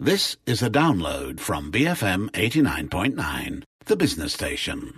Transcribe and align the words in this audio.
This 0.00 0.36
is 0.46 0.62
a 0.62 0.70
download 0.70 1.40
from 1.40 1.72
BFM 1.72 2.30
89.9, 2.30 3.64
the 3.86 3.96
business 3.96 4.32
station. 4.32 4.94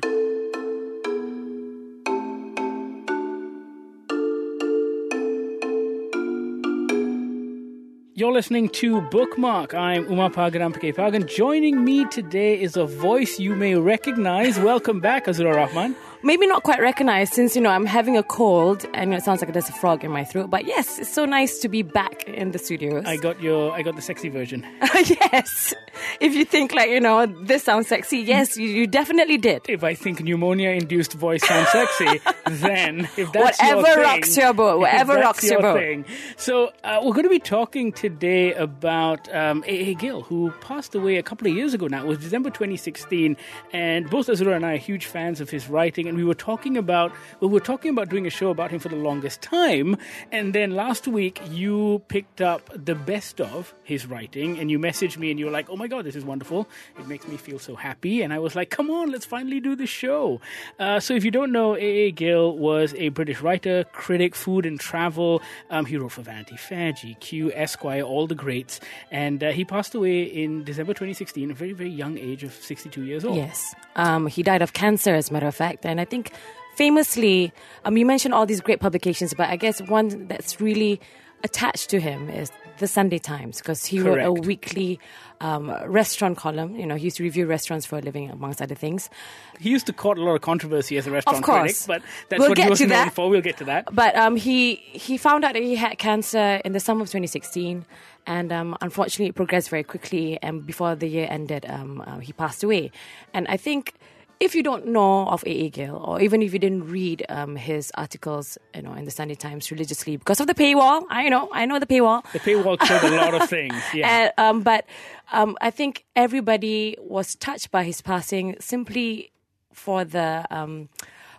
You're 8.14 8.30
listening 8.30 8.68
to 8.68 9.00
Bookmark. 9.00 9.72
I'm 9.72 10.06
Uma 10.10 10.28
Pagan 10.28 10.70
Pagan. 10.70 11.26
Joining 11.26 11.82
me 11.82 12.04
today 12.10 12.60
is 12.60 12.76
a 12.76 12.84
voice 12.84 13.38
you 13.38 13.56
may 13.56 13.76
recognize. 13.76 14.58
Welcome 14.58 15.00
back, 15.00 15.24
Azura 15.24 15.56
Rahman 15.56 15.96
maybe 16.22 16.46
not 16.46 16.62
quite 16.62 16.80
recognized 16.80 17.34
since 17.34 17.54
you 17.54 17.62
know 17.62 17.70
I'm 17.70 17.86
having 17.86 18.16
a 18.16 18.22
cold 18.22 18.86
and 18.94 19.14
it 19.14 19.22
sounds 19.22 19.40
like 19.40 19.52
there's 19.52 19.68
a 19.68 19.72
frog 19.72 20.04
in 20.04 20.10
my 20.10 20.24
throat. 20.24 20.50
But 20.50 20.64
yes, 20.64 20.98
it's 20.98 21.12
so 21.12 21.24
nice 21.24 21.58
to 21.60 21.68
be 21.68 21.82
back 21.82 22.24
in 22.24 22.52
the 22.52 22.58
studios. 22.58 23.04
I 23.06 23.16
got 23.16 23.40
your, 23.40 23.72
I 23.72 23.82
got 23.82 23.96
the 23.96 24.02
sexy 24.02 24.28
version. 24.28 24.66
yes, 24.94 25.74
if 26.20 26.34
you 26.34 26.44
think 26.44 26.74
like 26.74 26.90
you 26.90 27.00
know 27.00 27.26
this 27.26 27.64
sounds 27.64 27.88
sexy, 27.88 28.18
yes, 28.18 28.56
you, 28.56 28.68
you 28.68 28.86
definitely 28.86 29.38
did. 29.38 29.62
If 29.68 29.84
I 29.84 29.94
think 29.94 30.22
pneumonia-induced 30.22 31.14
voice 31.14 31.46
sounds 31.46 31.68
sexy, 31.70 32.20
then 32.50 33.08
if 33.16 33.32
that's 33.32 33.58
whatever 33.58 33.88
your 33.88 34.02
rocks 34.02 34.36
your 34.36 34.52
boat, 34.52 34.80
whatever 34.80 35.14
rocks 35.14 35.44
your, 35.44 35.60
boat. 35.60 35.78
Thing. 35.78 36.04
So 36.36 36.72
uh, 36.84 37.00
we're 37.02 37.12
going 37.12 37.24
to 37.24 37.30
be 37.30 37.38
talking 37.38 37.92
today 37.92 38.52
about 38.54 39.32
um, 39.34 39.64
A. 39.66 39.90
A. 39.90 39.94
Gill, 39.94 40.22
who 40.22 40.52
passed 40.60 40.94
away 40.94 41.16
a 41.16 41.22
couple 41.22 41.46
of 41.46 41.54
years 41.54 41.74
ago 41.74 41.86
now. 41.86 42.02
It 42.02 42.06
was 42.06 42.18
December 42.18 42.50
2016, 42.50 43.36
and 43.72 44.10
both 44.10 44.26
Azura 44.26 44.56
and 44.56 44.66
I 44.66 44.74
are 44.74 44.76
huge 44.76 45.06
fans 45.06 45.40
of 45.40 45.50
his 45.50 45.68
writing 45.68 46.00
and 46.06 46.16
we 46.16 46.24
were 46.24 46.34
talking 46.34 46.76
about 46.76 47.12
well, 47.40 47.48
we 47.48 47.54
were 47.54 47.60
talking 47.60 47.90
about 47.90 48.08
doing 48.08 48.26
a 48.26 48.30
show 48.30 48.50
about 48.50 48.70
him 48.70 48.78
for 48.78 48.88
the 48.88 48.96
longest 48.96 49.40
time, 49.40 49.96
and 50.30 50.54
then 50.54 50.72
last 50.72 51.08
week 51.08 51.40
you 51.50 52.02
picked 52.08 52.40
up 52.40 52.68
the 52.74 52.94
best 52.94 53.40
of 53.40 53.74
his 53.82 54.06
writing, 54.06 54.58
and 54.58 54.70
you 54.70 54.78
messaged 54.78 55.16
me, 55.16 55.30
and 55.30 55.38
you 55.38 55.46
were 55.46 55.52
like, 55.52 55.70
"Oh 55.70 55.76
my 55.80 55.88
god, 55.88 56.04
this 56.04 56.14
is 56.14 56.24
wonderful! 56.24 56.68
It 56.98 57.06
makes 57.08 57.26
me 57.26 57.36
feel 57.36 57.58
so 57.58 57.74
happy." 57.74 58.22
And 58.22 58.32
I 58.32 58.38
was 58.38 58.54
like, 58.54 58.70
"Come 58.70 58.90
on, 58.90 59.10
let's 59.10 59.24
finally 59.24 59.60
do 59.60 59.74
the 59.74 59.86
show." 59.86 60.40
Uh, 60.78 61.00
so 61.00 61.14
if 61.14 61.24
you 61.24 61.30
don't 61.30 61.52
know, 61.52 61.74
A. 61.76 61.88
A. 62.06 62.10
Gill 62.12 62.56
was 62.56 62.94
a 62.94 63.08
British 63.08 63.40
writer, 63.40 63.84
critic, 63.92 64.34
food 64.34 64.66
and 64.66 64.78
travel. 64.78 65.40
Um, 65.70 65.86
he 65.86 65.96
wrote 65.96 66.12
for 66.12 66.22
Vanity 66.22 66.56
Fair, 66.56 66.92
GQ, 66.92 67.52
Esquire, 67.54 68.02
all 68.02 68.26
the 68.26 68.34
greats, 68.34 68.78
and 69.10 69.42
uh, 69.42 69.50
he 69.52 69.64
passed 69.64 69.94
away 69.94 70.22
in 70.22 70.64
December 70.64 70.92
2016, 70.92 71.50
a 71.50 71.54
very 71.54 71.72
very 71.72 71.90
young 71.90 72.18
age 72.18 72.44
of 72.44 72.52
62 72.52 73.02
years 73.04 73.24
old. 73.24 73.36
Yes, 73.36 73.74
um, 73.96 74.26
he 74.26 74.42
died 74.42 74.62
of 74.62 74.74
cancer, 74.74 75.14
as 75.14 75.30
a 75.30 75.32
matter 75.32 75.48
of 75.48 75.54
fact, 75.54 75.86
and 75.86 76.00
I 76.00 76.04
think 76.04 76.32
famously, 76.74 77.52
um, 77.84 77.96
you 77.96 78.06
mentioned 78.06 78.34
all 78.34 78.46
these 78.46 78.60
great 78.60 78.80
publications, 78.80 79.34
but 79.34 79.48
I 79.48 79.56
guess 79.56 79.80
one 79.82 80.28
that's 80.28 80.60
really 80.60 81.00
attached 81.42 81.90
to 81.90 82.00
him 82.00 82.28
is 82.28 82.50
the 82.78 82.86
Sunday 82.86 83.18
Times 83.18 83.58
because 83.58 83.84
he 83.84 83.98
Correct. 83.98 84.26
wrote 84.26 84.26
a 84.26 84.32
weekly 84.32 84.98
um, 85.40 85.70
restaurant 85.86 86.38
column. 86.38 86.74
You 86.76 86.86
know, 86.86 86.94
he 86.96 87.04
used 87.04 87.18
to 87.18 87.22
review 87.22 87.46
restaurants 87.46 87.84
for 87.86 87.98
a 87.98 88.00
living, 88.00 88.30
amongst 88.30 88.60
other 88.62 88.74
things. 88.74 89.10
He 89.58 89.70
used 89.70 89.86
to 89.86 89.92
court 89.92 90.18
a 90.18 90.22
lot 90.22 90.34
of 90.34 90.40
controversy 90.40 90.96
as 90.96 91.06
a 91.06 91.10
restaurant 91.10 91.38
Of 91.38 91.44
course. 91.44 91.86
critic, 91.86 92.02
but 92.02 92.02
that's 92.28 92.40
We'll 92.40 92.48
what 92.50 92.58
he 92.58 92.68
was 92.68 92.80
known 92.80 92.88
that. 92.90 93.14
for. 93.14 93.28
We'll 93.28 93.40
get 93.42 93.58
to 93.58 93.64
that. 93.64 93.94
But 93.94 94.16
um, 94.16 94.36
he 94.36 94.76
he 94.76 95.16
found 95.18 95.44
out 95.44 95.54
that 95.54 95.62
he 95.62 95.76
had 95.76 95.98
cancer 95.98 96.60
in 96.64 96.72
the 96.72 96.80
summer 96.80 97.02
of 97.02 97.08
2016, 97.08 97.84
and 98.26 98.52
um, 98.52 98.76
unfortunately, 98.80 99.26
it 99.26 99.34
progressed 99.34 99.68
very 99.70 99.84
quickly. 99.84 100.38
And 100.42 100.64
before 100.66 100.94
the 100.94 101.06
year 101.06 101.26
ended, 101.30 101.66
um, 101.68 102.02
uh, 102.06 102.18
he 102.18 102.32
passed 102.32 102.62
away. 102.62 102.92
And 103.34 103.46
I 103.48 103.56
think 103.56 103.94
if 104.40 104.54
you 104.54 104.62
don't 104.62 104.86
know 104.86 105.28
of 105.28 105.44
A. 105.44 105.50
A. 105.50 105.70
Gill, 105.70 105.96
or 105.96 106.20
even 106.20 106.40
if 106.42 106.52
you 106.54 106.58
didn't 106.58 106.88
read 106.88 107.24
um, 107.28 107.56
his 107.56 107.92
articles, 107.94 108.56
you 108.74 108.80
know, 108.82 108.94
in 108.94 109.04
the 109.04 109.10
Sunday 109.10 109.34
Times 109.34 109.70
religiously 109.70 110.16
because 110.16 110.40
of 110.40 110.46
the 110.46 110.54
paywall, 110.54 111.04
I 111.10 111.28
know, 111.28 111.50
I 111.52 111.66
know 111.66 111.78
the 111.78 111.86
paywall. 111.86 112.24
The 112.32 112.40
paywall 112.40 112.78
killed 112.80 113.04
a 113.12 113.16
lot 113.16 113.34
of 113.34 113.48
things. 113.48 113.74
Yeah. 113.94 114.08
And, 114.08 114.32
um, 114.38 114.62
but 114.62 114.86
um, 115.32 115.56
I 115.60 115.70
think 115.70 116.04
everybody 116.14 116.96
was 117.00 117.34
touched 117.34 117.70
by 117.70 117.82
his 117.84 118.00
passing 118.00 118.56
simply 118.60 119.32
for 119.72 120.04
the 120.04 120.46
um, 120.50 120.88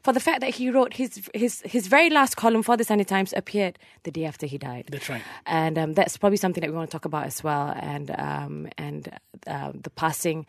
for 0.04 0.12
the 0.14 0.20
fact 0.20 0.42
that 0.42 0.56
he 0.56 0.70
wrote 0.70 0.94
his 0.94 1.30
his 1.34 1.62
his 1.66 1.88
very 1.88 2.10
last 2.10 2.36
column 2.36 2.62
for 2.62 2.76
the 2.78 2.84
Sunday 2.84 3.04
Times 3.04 3.34
appeared 3.36 3.80
the 4.04 4.12
day 4.12 4.26
after 4.26 4.46
he 4.46 4.58
died. 4.58 4.90
That's 4.92 5.10
right. 5.10 5.22
and 5.46 5.78
um, 5.78 5.94
that's 5.94 6.18
probably 6.18 6.38
something 6.38 6.62
that 6.62 6.70
we 6.70 6.76
want 6.76 6.90
to 6.90 6.92
talk 6.94 7.06
about 7.06 7.26
as 7.26 7.44
well. 7.44 7.74
And 7.80 8.12
um, 8.18 8.68
and 8.78 9.10
uh, 9.48 9.72
the 9.74 9.90
passing 9.90 10.46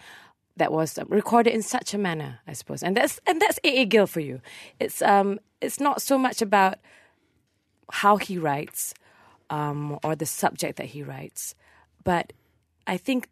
that 0.56 0.72
was 0.72 0.98
um, 0.98 1.06
recorded 1.08 1.54
in 1.54 1.62
such 1.62 1.94
a 1.94 1.98
manner, 1.98 2.40
I 2.46 2.52
suppose. 2.52 2.82
And 2.82 2.96
that's 2.96 3.20
and 3.26 3.40
that's 3.40 3.58
A. 3.64 3.82
A. 3.82 3.84
Gill 3.84 4.06
for 4.06 4.20
you. 4.20 4.40
It's 4.78 5.02
um 5.02 5.38
it's 5.60 5.80
not 5.80 6.02
so 6.02 6.18
much 6.18 6.42
about 6.42 6.78
how 7.90 8.16
he 8.16 8.38
writes 8.38 8.94
um, 9.50 9.98
or 10.02 10.16
the 10.16 10.26
subject 10.26 10.78
that 10.78 10.86
he 10.86 11.02
writes, 11.02 11.54
but 12.04 12.32
I 12.86 12.96
think 12.96 13.28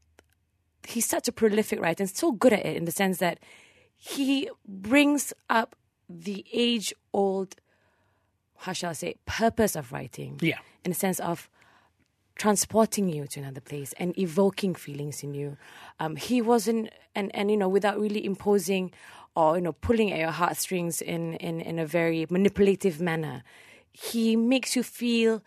he's 0.86 1.06
such 1.06 1.28
a 1.28 1.32
prolific 1.32 1.80
writer 1.80 2.02
and 2.02 2.10
so 2.10 2.32
good 2.32 2.52
at 2.52 2.64
it 2.64 2.76
in 2.76 2.84
the 2.84 2.92
sense 2.92 3.18
that 3.18 3.38
he 3.96 4.48
brings 4.66 5.32
up 5.48 5.76
the 6.08 6.44
age 6.52 6.92
old, 7.12 7.56
how 8.58 8.72
shall 8.72 8.90
I 8.90 8.94
say, 8.94 9.14
purpose 9.26 9.76
of 9.76 9.92
writing. 9.92 10.38
Yeah. 10.40 10.58
In 10.84 10.90
the 10.90 10.96
sense 10.96 11.20
of 11.20 11.48
transporting 12.40 13.06
you 13.06 13.26
to 13.26 13.38
another 13.38 13.60
place 13.60 13.92
and 13.98 14.18
evoking 14.18 14.74
feelings 14.74 15.22
in 15.22 15.34
you. 15.34 15.58
Um, 15.98 16.16
he 16.16 16.40
wasn't, 16.40 16.88
and, 17.14 17.30
and 17.36 17.50
you 17.50 17.56
know, 17.58 17.68
without 17.68 18.00
really 18.00 18.24
imposing 18.24 18.92
or 19.36 19.56
you 19.56 19.60
know 19.60 19.72
pulling 19.72 20.10
at 20.10 20.18
your 20.18 20.30
heartstrings 20.30 21.02
in, 21.02 21.34
in, 21.34 21.60
in 21.60 21.78
a 21.78 21.84
very 21.84 22.26
manipulative 22.30 22.98
manner. 22.98 23.42
He 23.92 24.36
makes 24.36 24.74
you 24.74 24.82
feel 24.82 25.42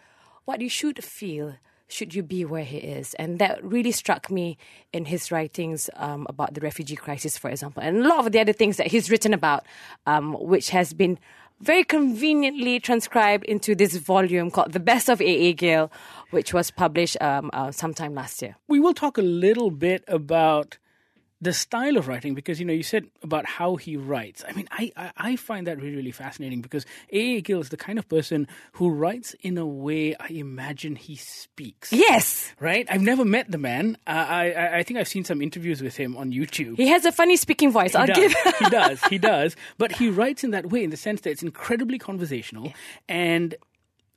what 0.45 0.61
you 0.61 0.69
should 0.69 1.03
feel 1.03 1.55
should 1.87 2.13
you 2.13 2.23
be 2.23 2.45
where 2.45 2.63
he 2.63 2.77
is. 2.77 3.13
And 3.15 3.39
that 3.39 3.63
really 3.63 3.91
struck 3.91 4.29
me 4.29 4.57
in 4.91 5.05
his 5.05 5.31
writings 5.31 5.89
um, 5.95 6.25
about 6.29 6.53
the 6.53 6.61
refugee 6.61 6.95
crisis, 6.95 7.37
for 7.37 7.49
example, 7.49 7.83
and 7.83 7.97
a 7.97 8.07
lot 8.07 8.25
of 8.25 8.31
the 8.31 8.39
other 8.39 8.53
things 8.53 8.77
that 8.77 8.87
he's 8.87 9.09
written 9.09 9.33
about, 9.33 9.65
um, 10.05 10.33
which 10.33 10.69
has 10.69 10.93
been 10.93 11.19
very 11.63 11.83
conveniently 11.83 12.79
transcribed 12.79 13.45
into 13.45 13.73
this 13.73 13.95
volume 13.95 14.51
called 14.51 14.73
The 14.73 14.79
Best 14.79 15.09
of 15.09 15.21
A.A. 15.21 15.53
Gill, 15.53 15.91
which 16.31 16.53
was 16.53 16.69
published 16.71 17.17
um, 17.21 17.49
uh, 17.53 17.71
sometime 17.71 18.13
last 18.13 18.41
year. 18.41 18.57
we 18.67 18.79
will 18.79 18.93
talk 18.93 19.17
a 19.17 19.21
little 19.21 19.71
bit 19.71 20.03
about 20.07 20.77
the 21.43 21.53
style 21.53 21.97
of 21.97 22.07
writing 22.07 22.33
because 22.33 22.59
you 22.59 22.65
know 22.65 22.73
you 22.73 22.83
said 22.83 23.05
about 23.21 23.45
how 23.45 23.75
he 23.75 23.97
writes. 23.97 24.43
I 24.47 24.53
mean, 24.53 24.67
I 24.71 24.91
I, 24.95 25.11
I 25.17 25.35
find 25.35 25.67
that 25.67 25.79
really 25.81 25.95
really 25.95 26.11
fascinating 26.11 26.61
because 26.61 26.85
A. 27.11 27.37
A. 27.37 27.41
Gill 27.41 27.59
is 27.59 27.69
the 27.69 27.77
kind 27.77 27.99
of 27.99 28.07
person 28.07 28.47
who 28.73 28.89
writes 28.89 29.35
in 29.41 29.57
a 29.57 29.65
way 29.65 30.15
I 30.19 30.27
imagine 30.29 30.95
he 30.95 31.15
speaks. 31.17 31.91
Yes! 31.91 32.51
Right. 32.59 32.87
I've 32.89 33.01
never 33.01 33.25
met 33.25 33.51
the 33.51 33.57
man. 33.57 33.97
Uh, 34.07 34.11
I 34.11 34.51
I 34.51 34.77
I 34.77 34.83
think 34.83 34.99
I've 34.99 35.07
seen 35.07 35.25
some 35.25 35.41
interviews 35.41 35.81
with 35.81 35.97
him 35.97 36.15
on 36.15 36.31
YouTube. 36.31 36.77
He 36.77 36.87
has 36.87 37.05
a 37.05 37.11
funny 37.11 37.35
speaking 37.35 37.71
voice. 37.71 37.93
I'll 37.93 38.07
he 38.07 38.13
give. 38.13 38.33
does. 38.43 38.55
he 38.59 38.69
does. 38.69 39.03
He 39.05 39.17
does. 39.17 39.55
But 39.77 39.91
he 39.91 40.09
writes 40.09 40.43
in 40.43 40.51
that 40.51 40.69
way, 40.69 40.83
in 40.83 40.89
the 40.89 40.97
sense 40.97 41.21
that 41.21 41.31
it's 41.31 41.43
incredibly 41.43 41.99
conversational, 41.99 42.73
and 43.09 43.55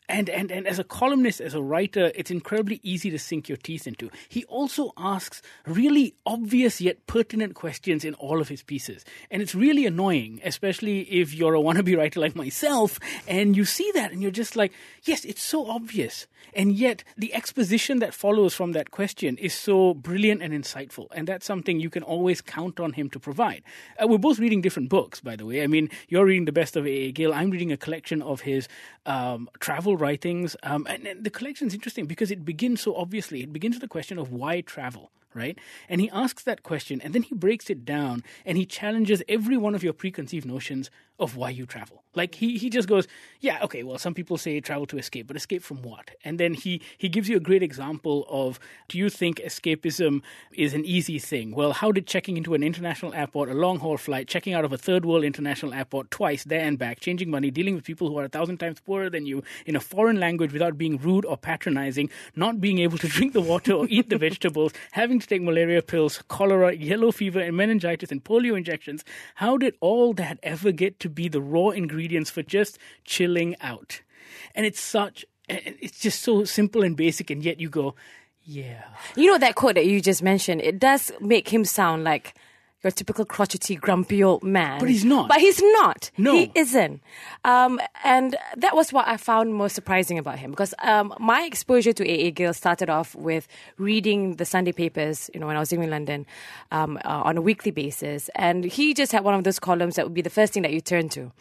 and 0.09 0.28
and 0.31 0.50
and 0.50 0.67
as 0.67 0.78
a 0.78 0.84
columnist, 0.84 1.41
as 1.41 1.55
a 1.55 1.62
writer, 1.62 2.12
it's 2.15 2.31
incredibly 2.31 2.81
easy 2.83 3.11
to 3.11 3.19
sink 3.19 3.49
your 3.49 3.59
teeth 3.59 3.87
into. 3.87 4.11
He 4.28 4.44
also 4.44 4.93
asks 4.97 5.43
really 5.67 6.15
obvious 6.25 6.81
yet 6.81 7.06
pertinent 7.06 7.55
questions 7.55 8.05
in 8.05 8.15
all 8.15 8.41
of 8.41 8.49
his 8.49 8.62
pieces, 8.62 9.05
and 9.31 9.43
it's 9.43 9.55
really 9.55 9.87
annoying, 9.87 10.41
especially 10.44 11.00
if 11.03 11.34
you're 11.34 11.55
a 11.55 11.61
wannabe 11.61 11.97
writer 11.97 12.21
like 12.21 12.37
myself, 12.37 12.99
and 13.27 13.56
you 13.56 13.65
see 13.65 13.91
that 13.94 14.12
and 14.12 14.22
you're 14.22 14.31
just 14.31 14.56
like, 14.56 14.72
yes, 15.05 15.25
it's 15.25 15.43
so 15.43 15.69
obvious, 15.69 16.27
and 16.55 16.73
yet 16.73 17.03
the 17.17 17.34
exposition 17.34 17.99
that 17.99 18.15
follows 18.15 18.55
from 18.55 18.73
that 18.73 18.91
question 18.91 19.37
is 19.38 19.55
so 19.55 19.94
brilliant 19.94 20.43
and 20.43 20.53
insightful, 20.53 21.09
and 21.12 21.27
that's 21.27 21.47
something 21.47 21.81
you 21.81 21.91
can 21.91 22.03
always 22.03 22.41
count 22.41 22.81
on 22.81 22.93
him 22.93 23.11
to 23.11 23.19
provide. 23.19 23.62
Uh, 24.00 24.06
we're 24.06 24.19
both 24.19 24.38
reading 24.38 24.61
different 24.61 24.88
books, 24.88 25.21
by 25.21 25.37
the 25.37 25.47
way. 25.47 25.62
I 25.62 25.67
mean, 25.67 25.91
you're 26.09 26.25
reading 26.25 26.44
the 26.44 26.53
best 26.53 26.77
of 26.77 26.87
A. 26.87 26.91
A. 26.91 27.12
Gill. 27.12 27.33
I'm 27.33 27.50
reading 27.50 27.73
a 27.73 27.77
collection 27.77 28.23
of 28.23 28.41
his 28.43 28.69
um, 29.05 29.49
travel 29.61 29.96
writings, 29.97 30.57
um, 30.62 30.87
and, 30.89 31.07
and 31.07 31.25
the 31.25 31.31
collection's 31.31 31.75
interesting 31.75 32.07
because 32.07 32.31
it 32.31 32.45
begins 32.45 32.81
so 32.81 32.95
obviously. 32.95 33.43
It 33.43 33.53
begins 33.53 33.77
with 33.77 33.83
the 33.83 33.89
question 33.89 34.19
of 34.19 34.33
why 34.33 34.61
travel. 34.61 35.11
Right? 35.34 35.59
And 35.91 36.01
he 36.01 36.09
asks 36.09 36.43
that 36.44 36.62
question 36.62 36.99
and 37.03 37.15
then 37.15 37.20
he 37.20 37.35
breaks 37.35 37.69
it 37.69 37.85
down 37.85 38.25
and 38.47 38.56
he 38.56 38.65
challenges 38.65 39.23
every 39.29 39.59
one 39.59 39.75
of 39.75 39.85
your 39.85 39.93
preconceived 39.93 40.47
notions 40.47 40.91
of 41.19 41.37
why 41.37 41.51
you 41.51 41.67
travel. 41.67 42.03
Like 42.15 42.35
he, 42.35 42.59
he 42.59 42.71
just 42.71 42.89
goes, 42.89 43.07
Yeah, 43.41 43.63
okay, 43.63 43.83
well 43.83 43.99
some 43.99 44.15
people 44.15 44.39
say 44.39 44.61
travel 44.61 44.87
to 44.87 44.99
escape, 44.99 45.27
but 45.27 45.37
escape 45.37 45.63
from 45.63 45.83
what? 45.83 46.11
And 46.25 46.41
then 46.41 46.55
he, 46.55 46.81
he 46.97 47.09
gives 47.09 47.29
you 47.29 47.37
a 47.37 47.41
great 47.41 47.63
example 47.63 48.27
of 48.29 48.59
do 48.89 48.99
you 48.99 49.11
think 49.11 49.39
escapism 49.39 50.23
is 50.53 50.75
an 50.75 50.85
easy 50.85 51.19
thing? 51.19 51.55
Well, 51.55 51.73
how 51.73 51.93
did 51.93 52.07
checking 52.07 52.37
into 52.37 52.55
an 52.55 52.63
international 52.63 53.15
airport, 53.15 53.51
a 53.51 53.55
long 53.55 53.79
haul 53.79 53.97
flight, 53.99 54.29
checking 54.29 54.55
out 54.55 54.65
of 54.65 54.73
a 54.73 54.79
third 54.79 55.05
world 55.05 55.25
international 55.25 55.75
airport 55.75 56.11
twice, 56.11 56.45
there 56.45 56.61
and 56.61 56.79
back, 56.79 57.01
changing 57.01 57.31
money, 57.31 57.51
dealing 57.51 57.75
with 57.75 57.85
people 57.85 58.09
who 58.09 58.19
are 58.19 58.25
a 58.25 58.29
thousand 58.29 58.59
times 58.59 58.81
poorer 58.81 59.11
than 59.11 59.27
you 59.27 59.43
in 59.67 59.77
a 59.77 59.81
foreign 59.81 60.19
language 60.19 60.53
without 60.53 60.79
being 60.79 60.97
rude 60.99 61.25
or 61.25 61.37
patronizing, 61.37 62.09
not 62.35 62.61
being 62.61 62.79
able 62.79 62.99
to 62.99 63.09
drink 63.17 63.33
the 63.33 63.41
water 63.41 63.73
or 63.73 63.87
eat 63.89 64.09
the 64.09 64.19
vegetables, 64.19 64.73
having 64.93 65.19
to 65.19 65.27
take 65.27 65.43
malaria 65.43 65.83
pills, 65.83 66.23
cholera, 66.29 66.75
yellow 66.75 67.13
fever, 67.13 67.41
and 67.41 67.57
meningitis 67.57 68.11
and 68.11 68.25
polio 68.25 68.57
injections. 68.57 69.05
How 69.37 69.57
did 69.57 69.75
all 69.81 70.13
that 70.15 70.39
ever 70.43 70.73
get 70.73 70.99
to 71.01 71.06
be 71.08 71.29
the 71.29 71.41
raw 71.41 71.70
ingredients 71.70 72.31
for 72.31 72.43
just 72.43 72.79
chilling 73.05 73.56
out? 73.61 74.00
And 74.55 74.67
it's 74.67 74.81
such, 74.81 75.25
it's 75.49 76.00
just 76.00 76.23
so 76.23 76.44
simple 76.44 76.82
and 76.82 76.97
basic, 76.97 77.31
and 77.31 77.43
yet 77.44 77.61
you 77.61 77.69
go, 77.69 77.94
Yeah. 78.43 78.85
You 79.17 79.31
know 79.31 79.38
that 79.38 79.55
quote 79.55 79.75
that 79.75 79.87
you 79.87 80.00
just 80.00 80.23
mentioned? 80.23 80.62
It 80.62 80.79
does 80.79 81.12
make 81.20 81.49
him 81.49 81.64
sound 81.64 82.05
like 82.05 82.35
your 82.87 82.93
typical 82.93 83.25
crotchety, 83.25 83.75
grumpy 83.75 84.23
old 84.23 84.44
man. 84.44 84.79
But 84.79 84.88
he's 84.88 85.05
not. 85.05 85.29
But 85.29 85.41
he's 85.41 85.61
not. 85.61 86.11
No. 86.17 86.33
He 86.35 86.53
isn't. 86.55 87.03
Um, 87.44 87.81
and 88.05 88.37
that 88.56 88.77
was 88.77 88.93
what 88.93 89.09
I 89.09 89.17
found 89.17 89.55
most 89.55 89.75
surprising 89.75 90.19
about 90.19 90.38
him 90.38 90.53
because 90.53 90.73
um, 90.83 91.12
my 91.19 91.43
exposure 91.43 91.93
to 91.93 92.09
A.A. 92.09 92.31
Gill 92.31 92.55
started 92.55 92.88
off 92.88 93.15
with 93.17 93.49
reading 93.77 94.37
the 94.37 94.44
Sunday 94.44 94.73
papers, 94.73 95.29
you 95.35 95.41
know, 95.41 95.49
when 95.49 95.56
I 95.56 95.59
was 95.59 95.73
living 95.73 95.85
in 95.85 95.91
London 95.91 96.27
um, 96.71 96.99
uh, 97.05 97.23
on 97.25 97.37
a 97.37 97.43
weekly 97.43 97.73
basis. 97.73 98.31
And 98.37 98.65
he 98.65 98.94
just 98.94 99.11
had 99.11 99.25
one 99.25 99.35
of 99.35 99.43
those 99.43 99.59
columns 99.59 99.97
that 99.97 100.06
would 100.06 100.15
be 100.15 100.23
the 100.23 100.31
first 100.31 100.53
thing 100.53 100.62
that 100.62 100.73
you 100.73 100.81
turn 100.81 101.09
to. 101.11 101.32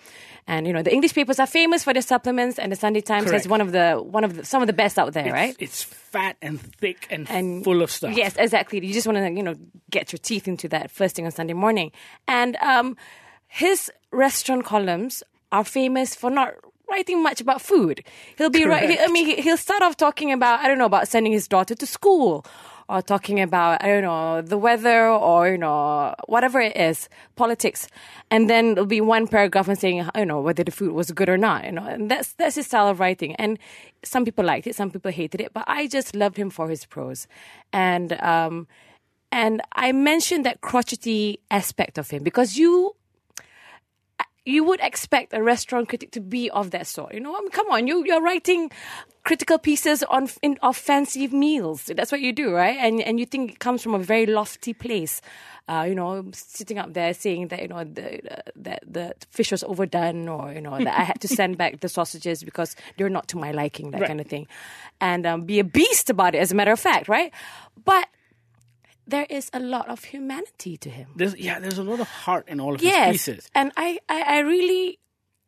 And, 0.47 0.68
you 0.68 0.74
know, 0.74 0.83
the 0.83 0.94
English 0.94 1.13
papers 1.15 1.39
are 1.39 1.47
famous 1.47 1.83
for 1.83 1.92
their 1.92 2.03
supplements 2.03 2.59
and 2.59 2.71
the 2.71 2.75
Sunday 2.75 3.01
Times 3.01 3.25
Correct. 3.25 3.44
has 3.44 3.47
one 3.47 3.62
of 3.62 3.71
the, 3.71 3.95
one 3.95 4.24
of 4.24 4.36
the, 4.36 4.45
some 4.45 4.62
of 4.62 4.68
the 4.68 4.74
best 4.74 5.00
out 5.00 5.13
there, 5.13 5.25
It's, 5.25 5.33
right? 5.33 5.56
It's 5.57 5.81
fat 5.83 6.38
and 6.42 6.62
thick 6.62 7.07
and, 7.09 7.27
and 7.31 7.63
full 7.63 7.81
of 7.81 7.89
stuff. 7.89 8.15
Yes, 8.15 8.36
exactly. 8.38 8.86
You 8.86 8.94
just 8.94 9.07
want 9.07 9.18
to, 9.18 9.31
you 9.31 9.42
know, 9.42 9.56
get 9.89 10.12
your 10.13 10.19
teeth 10.19 10.47
into 10.47 10.69
that 10.69 10.92
first 10.92 11.15
thing 11.15 11.25
on 11.25 11.31
Sunday 11.31 11.53
morning. 11.53 11.92
And 12.27 12.57
um, 12.57 12.95
his 13.47 13.92
restaurant 14.12 14.65
columns 14.65 15.24
are 15.51 15.63
famous 15.63 16.13
for 16.13 16.30
not 16.30 16.53
writing 16.91 17.24
much 17.24 17.41
about 17.41 17.59
food. 17.62 18.03
He'll 18.38 18.51
be 18.51 18.65
right. 18.65 19.00
I 19.01 19.07
mean, 19.07 19.25
he- 19.25 19.41
he'll 19.41 19.57
start 19.57 19.81
off 19.81 19.98
talking 19.98 20.31
about 20.31 20.59
I 20.59 20.68
don't 20.68 20.77
know 20.77 20.86
about 20.86 21.07
sending 21.07 21.31
his 21.31 21.48
daughter 21.48 21.74
to 21.74 21.86
school. 21.88 22.45
Or 22.87 23.01
talking 23.01 23.41
about 23.41 23.83
I 23.83 23.87
don't 23.87 24.03
know 24.03 24.43
the 24.43 24.59
weather 24.59 25.07
or 25.09 25.49
you 25.49 25.57
know 25.57 26.13
whatever 26.27 26.61
it 26.61 26.77
is 26.77 27.09
politics, 27.35 27.87
and 28.29 28.47
then 28.47 28.75
there'll 28.75 28.85
be 28.85 29.01
one 29.01 29.27
paragraph 29.27 29.67
and 29.67 29.77
saying 29.77 30.07
you 30.15 30.25
know 30.25 30.39
whether 30.39 30.63
the 30.63 30.71
food 30.71 30.91
was 30.91 31.09
good 31.09 31.27
or 31.27 31.37
not, 31.37 31.65
you 31.65 31.71
know, 31.71 31.83
and 31.83 32.11
that's 32.11 32.33
that's 32.33 32.55
his 32.55 32.67
style 32.67 32.87
of 32.87 32.99
writing. 32.99 33.33
And 33.37 33.57
some 34.03 34.23
people 34.23 34.45
liked 34.45 34.67
it, 34.67 34.75
some 34.75 34.91
people 34.91 35.09
hated 35.09 35.41
it, 35.41 35.51
but 35.51 35.63
I 35.65 35.87
just 35.87 36.15
loved 36.15 36.37
him 36.37 36.51
for 36.51 36.69
his 36.69 36.85
prose, 36.85 37.25
and 37.73 38.13
um, 38.21 38.67
and 39.31 39.61
I 39.73 39.91
mentioned 39.91 40.45
that 40.45 40.61
crotchety 40.61 41.39
aspect 41.49 41.97
of 41.97 42.11
him 42.11 42.21
because 42.21 42.55
you 42.55 42.95
you 44.45 44.63
would 44.63 44.80
expect 44.81 45.33
a 45.33 45.42
restaurant 45.42 45.89
critic 45.89 46.12
to 46.12 46.21
be 46.21 46.50
of 46.51 46.69
that 46.71 46.86
sort. 46.88 47.13
You 47.13 47.19
know, 47.19 47.36
I 47.36 47.42
mean, 47.42 47.50
come 47.51 47.69
on, 47.71 47.88
you 47.88 48.06
you're 48.06 48.21
writing 48.21 48.69
critical 49.24 49.57
pieces 49.57 50.03
on 50.03 50.30
in, 50.44 50.57
of 50.62 50.77
fancy 50.77 51.27
meals. 51.27 51.86
That's 51.86 52.12
what 52.12 52.21
you 52.21 52.31
do, 52.31 52.53
right? 52.53 52.77
And 52.80 53.01
and 53.01 53.19
you 53.19 53.25
think 53.25 53.51
it 53.53 53.59
comes 53.59 53.81
from 53.81 53.95
a 53.95 54.00
very 54.00 54.25
lofty 54.27 54.74
place. 54.74 55.21
Uh, 55.68 55.83
you 55.89 55.95
know, 55.95 56.24
sitting 56.31 56.77
up 56.77 56.94
there 56.94 57.12
saying 57.15 57.47
that 57.47 57.59
you 57.59 57.68
know 57.68 57.83
the, 57.83 58.21
that 58.56 58.83
the 58.86 59.15
fish 59.31 59.51
was 59.51 59.63
overdone, 59.63 60.27
or 60.30 60.53
you 60.53 60.62
know 60.62 60.77
that 60.77 60.94
I 61.00 61.03
had 61.03 61.19
to 61.21 61.27
send 61.27 61.57
back 61.57 61.80
the 61.80 61.89
sausages 61.89 62.44
because 62.44 62.75
they're 62.98 63.09
not 63.09 63.27
to 63.30 63.38
my 63.38 63.51
liking, 63.51 63.89
that 63.91 64.01
Right. 64.01 64.07
kind 64.07 64.21
of 64.21 64.27
thing, 64.27 64.45
and 65.01 65.25
um, 65.25 65.41
be 65.45 65.57
a 65.57 65.63
beast 65.63 66.12
about 66.12 66.36
it. 66.36 66.38
As 66.38 66.51
a 66.51 66.56
matter 66.56 66.71
of 66.71 66.80
fact, 66.80 67.07
right? 67.09 67.33
But 67.83 68.07
there 69.07 69.25
is 69.29 69.49
a 69.53 69.59
lot 69.59 69.87
of 69.89 70.03
humanity 70.05 70.77
to 70.77 70.89
him. 70.89 71.09
There's 71.15 71.35
yeah, 71.35 71.59
there's 71.59 71.77
a 71.77 71.83
lot 71.83 71.99
of 71.99 72.07
heart 72.07 72.47
in 72.47 72.59
all 72.59 72.75
of 72.75 72.81
Yes, 72.81 73.25
his 73.25 73.25
pieces. 73.25 73.49
and 73.55 73.71
I, 73.77 73.99
I, 74.09 74.21
I 74.21 74.39
really 74.39 74.99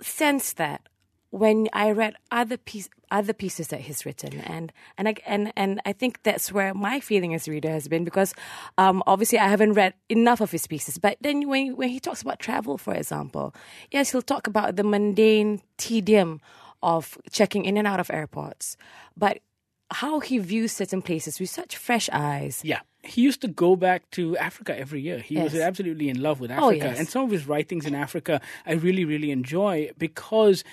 sense 0.01 0.54
that 0.54 0.81
when 1.30 1.68
I 1.74 1.92
read 1.92 2.15
other 2.31 2.56
piece, 2.57 2.88
other 3.12 3.33
pieces 3.33 3.68
that 3.68 3.81
he's 3.81 4.06
written, 4.06 4.39
and 4.42 4.71
and 4.98 5.07
I, 5.09 5.15
and 5.25 5.51
and 5.57 5.81
I 5.86 5.92
think 5.94 6.24
that's 6.24 6.51
where 6.51 6.74
my 6.74 7.00
feeling 7.00 7.33
as 7.33 7.48
a 7.48 7.51
reader 7.51 7.69
has 7.69 7.88
been 7.88 8.06
because 8.06 8.33
um, 8.77 9.04
obviously 9.07 9.38
I 9.39 9.48
haven't 9.48 9.74
read 9.74 9.94
enough 10.07 10.39
of 10.39 10.51
his 10.51 10.68
pieces. 10.68 10.98
But 10.98 11.18
then 11.21 11.48
when 11.50 11.75
when 11.75 11.89
he 11.89 12.00
talks 12.00 12.21
about 12.21 12.39
travel, 12.39 12.77
for 12.77 12.94
example, 12.94 13.54
yes, 13.92 14.12
he'll 14.12 14.21
talk 14.21 14.48
about 14.48 14.75
the 14.77 14.83
mundane 14.83 15.62
tedium 15.77 16.39
of 16.81 17.18
checking 17.31 17.65
in 17.65 17.75
and 17.75 17.88
out 17.88 18.00
of 18.00 18.09
airports, 18.12 18.77
but 19.18 19.39
how 19.92 20.19
he 20.19 20.38
views 20.38 20.72
certain 20.72 21.01
places 21.01 21.39
with 21.39 21.50
such 21.50 21.78
fresh 21.78 22.10
eyes. 22.12 22.62
Yeah. 22.63 22.80
He 23.04 23.22
used 23.22 23.39
to 23.42 23.48
go 23.48 23.75
back 23.78 24.10
to 24.12 24.36
Africa 24.38 24.78
every 24.78 25.00
year. 25.01 25.19
He 25.19 25.38
was 25.38 25.56
absolutely 25.56 26.10
in 26.10 26.22
love 26.22 26.39
with 26.42 26.51
Oh, 26.51 26.56
Africa. 26.69 26.88
yes. 26.88 27.00
And 27.00 27.07
some 27.07 27.24
of 27.24 27.31
his 27.31 27.48
writings 27.48 27.86
in 27.86 27.95
Africa 27.95 28.42
I 28.66 28.74
really, 28.74 29.06
really 29.06 29.31
enjoy 29.31 29.92
because 29.98 30.63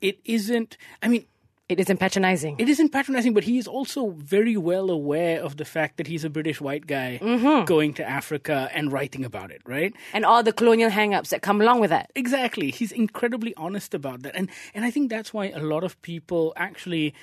it 0.00 0.20
isn't, 0.24 0.76
I 1.02 1.08
mean, 1.08 1.24
It 1.68 1.80
isn't 1.80 1.98
patronizing. 1.98 2.54
it 2.58 2.68
isn't 2.68 2.90
patronizing, 2.90 3.34
but 3.34 3.42
he 3.44 3.58
is 3.58 3.66
also 3.66 4.10
very 4.10 4.56
well 4.56 4.88
aware 4.88 5.42
of 5.42 5.56
the 5.56 5.64
fact 5.64 5.96
that 5.96 6.06
he's 6.06 6.24
a 6.24 6.30
British 6.30 6.60
white 6.60 6.86
guy 6.86 7.18
Mm-hmm. 7.20 7.64
going 7.64 7.92
to 7.94 8.08
Africa 8.08 8.70
and 8.72 8.92
writing 8.92 9.24
about 9.24 9.50
it, 9.50 9.62
right? 9.66 9.92
and 10.12 10.24
all 10.24 10.42
the 10.44 10.52
colonial 10.52 10.90
hang-ups 10.90 11.30
that 11.30 11.42
come 11.42 11.60
along 11.60 11.80
with 11.80 11.90
that. 11.90 12.10
Exactly. 12.14 12.70
He's 12.70 12.92
incredibly 12.92 13.52
honest 13.56 13.94
about 13.94 14.22
that. 14.22 14.36
And 14.36 14.48
and 14.74 14.84
I 14.84 14.90
think 14.92 15.10
that's 15.10 15.34
why 15.34 15.46
a 15.50 15.60
lot 15.60 15.82
of 15.82 16.00
people 16.02 16.52
actually 16.56 17.14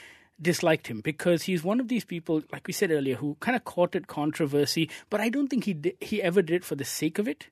disliked 0.41 0.87
him 0.87 1.01
because 1.01 1.43
he's 1.43 1.63
one 1.63 1.79
of 1.79 1.87
these 1.87 2.05
people 2.05 2.43
like 2.51 2.67
we 2.67 2.73
said 2.73 2.91
earlier 2.91 3.15
who 3.15 3.35
kind 3.39 3.55
of 3.55 3.63
courted 3.63 4.07
controversy, 4.07 4.89
but 5.09 5.19
I 5.19 5.29
don't 5.29 5.47
think 5.47 5.63
he 5.65 5.73
did, 5.73 5.97
he 6.01 6.21
ever 6.21 6.41
did 6.41 6.57
it 6.57 6.63
for 6.65 6.75
the 6.75 6.85
sake 6.85 7.17
of 7.19 7.27
it. 7.27 7.47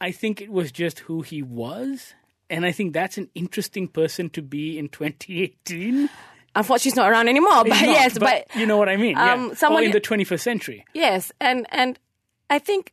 I 0.00 0.12
think 0.12 0.40
it 0.40 0.50
was 0.50 0.72
just 0.72 1.00
who 1.00 1.22
he 1.22 1.42
was. 1.42 2.14
And 2.48 2.64
I 2.64 2.72
think 2.72 2.92
that's 2.92 3.18
an 3.18 3.28
interesting 3.34 3.88
person 3.88 4.30
to 4.30 4.42
be 4.42 4.78
in 4.78 4.88
2018. 4.88 6.08
Unfortunately, 6.54 6.78
she's 6.90 6.96
not 6.96 7.10
around 7.10 7.28
anymore. 7.28 7.64
But 7.64 7.72
He's 7.72 7.82
not, 7.82 7.92
yes, 7.92 8.18
but, 8.18 8.46
you 8.54 8.66
know 8.66 8.76
what 8.78 8.88
I 8.88 8.96
mean. 8.96 9.16
um, 9.18 9.48
yeah. 9.48 9.54
someone- 9.54 9.82
or 9.82 9.86
in 9.86 9.92
the 9.92 10.00
21st 10.00 10.40
century. 10.40 10.84
yes, 10.94 11.32
and 11.40 11.66
and 11.70 11.98
I 12.48 12.58
think 12.58 12.92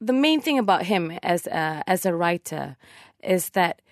the 0.00 0.12
main 0.14 0.40
thing 0.40 0.58
about 0.58 0.84
him 0.86 1.12
as 1.22 1.46
a, 1.46 1.84
as 1.86 2.06
a 2.06 2.14
writer 2.14 2.76
is 3.22 3.50
that 3.50 3.82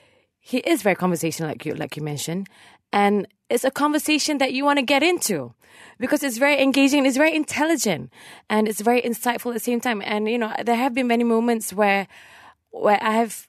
he 0.41 0.59
is 0.59 0.81
very 0.83 0.97
conversational, 0.97 1.51
like 1.51 1.67
you 1.67 1.75
like 1.75 1.97
you 1.97 2.03
mentioned, 2.03 2.49
and 2.93 3.27
it's 3.51 3.65
a 3.65 3.71
conversation 3.71 4.39
that 4.39 4.53
you 4.53 4.65
want 4.65 4.79
to 4.79 4.85
get 4.85 5.03
into 5.03 5.55
because 5.99 6.23
it's 6.23 6.39
very 6.39 6.61
engaging, 6.63 7.07
it's 7.07 7.17
very 7.17 7.35
intelligent, 7.35 8.11
and 8.51 8.69
it's 8.69 8.81
very 8.81 9.03
insightful 9.03 9.51
at 9.51 9.55
the 9.55 9.61
same 9.61 9.81
time. 9.81 10.03
And 10.05 10.29
you 10.29 10.39
know, 10.39 10.53
there 10.65 10.77
have 10.77 10.95
been 10.95 11.07
many 11.07 11.25
moments 11.25 11.73
where 11.73 12.07
where 12.71 12.99
I 13.03 13.13
have 13.13 13.49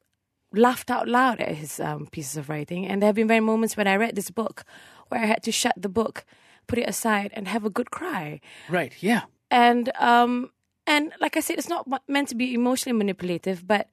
laughed 0.53 0.89
out 0.89 1.07
loud 1.07 1.39
at 1.41 1.55
his 1.55 1.79
um, 1.79 2.07
pieces 2.07 2.37
of 2.37 2.49
writing, 2.49 2.87
and 2.87 3.01
there 3.01 3.07
have 3.07 3.15
been 3.15 3.27
many 3.27 3.41
moments 3.41 3.75
when 3.77 3.87
I 3.87 3.95
read 3.95 4.15
this 4.15 4.31
book 4.31 4.63
where 5.09 5.21
I 5.21 5.25
had 5.25 5.43
to 5.43 5.51
shut 5.51 5.73
the 5.77 5.89
book, 5.89 6.23
put 6.67 6.79
it 6.79 6.87
aside, 6.89 7.31
and 7.33 7.47
have 7.47 7.65
a 7.65 7.69
good 7.69 7.91
cry 7.91 8.41
Right. 8.69 8.93
Yeah. 9.01 9.23
and 9.51 9.91
um 9.99 10.51
and 10.87 11.11
like 11.21 11.37
I 11.37 11.41
said, 11.41 11.57
it's 11.59 11.69
not 11.69 11.87
meant 12.07 12.29
to 12.29 12.35
be 12.35 12.53
emotionally 12.53 12.97
manipulative, 12.97 13.67
but 13.67 13.89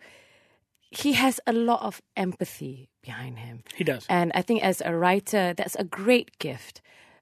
he 0.90 1.12
has 1.14 1.40
a 1.46 1.52
lot 1.52 1.82
of 1.82 2.00
empathy 2.16 2.88
behind 3.02 3.38
him. 3.38 3.62
He 3.74 3.84
does. 3.84 4.06
And 4.08 4.32
I 4.34 4.42
think 4.42 4.62
as 4.62 4.82
a 4.84 4.94
writer, 4.94 5.54
that's 5.54 5.76
a 5.76 5.84
great 5.84 6.38
gift 6.38 6.80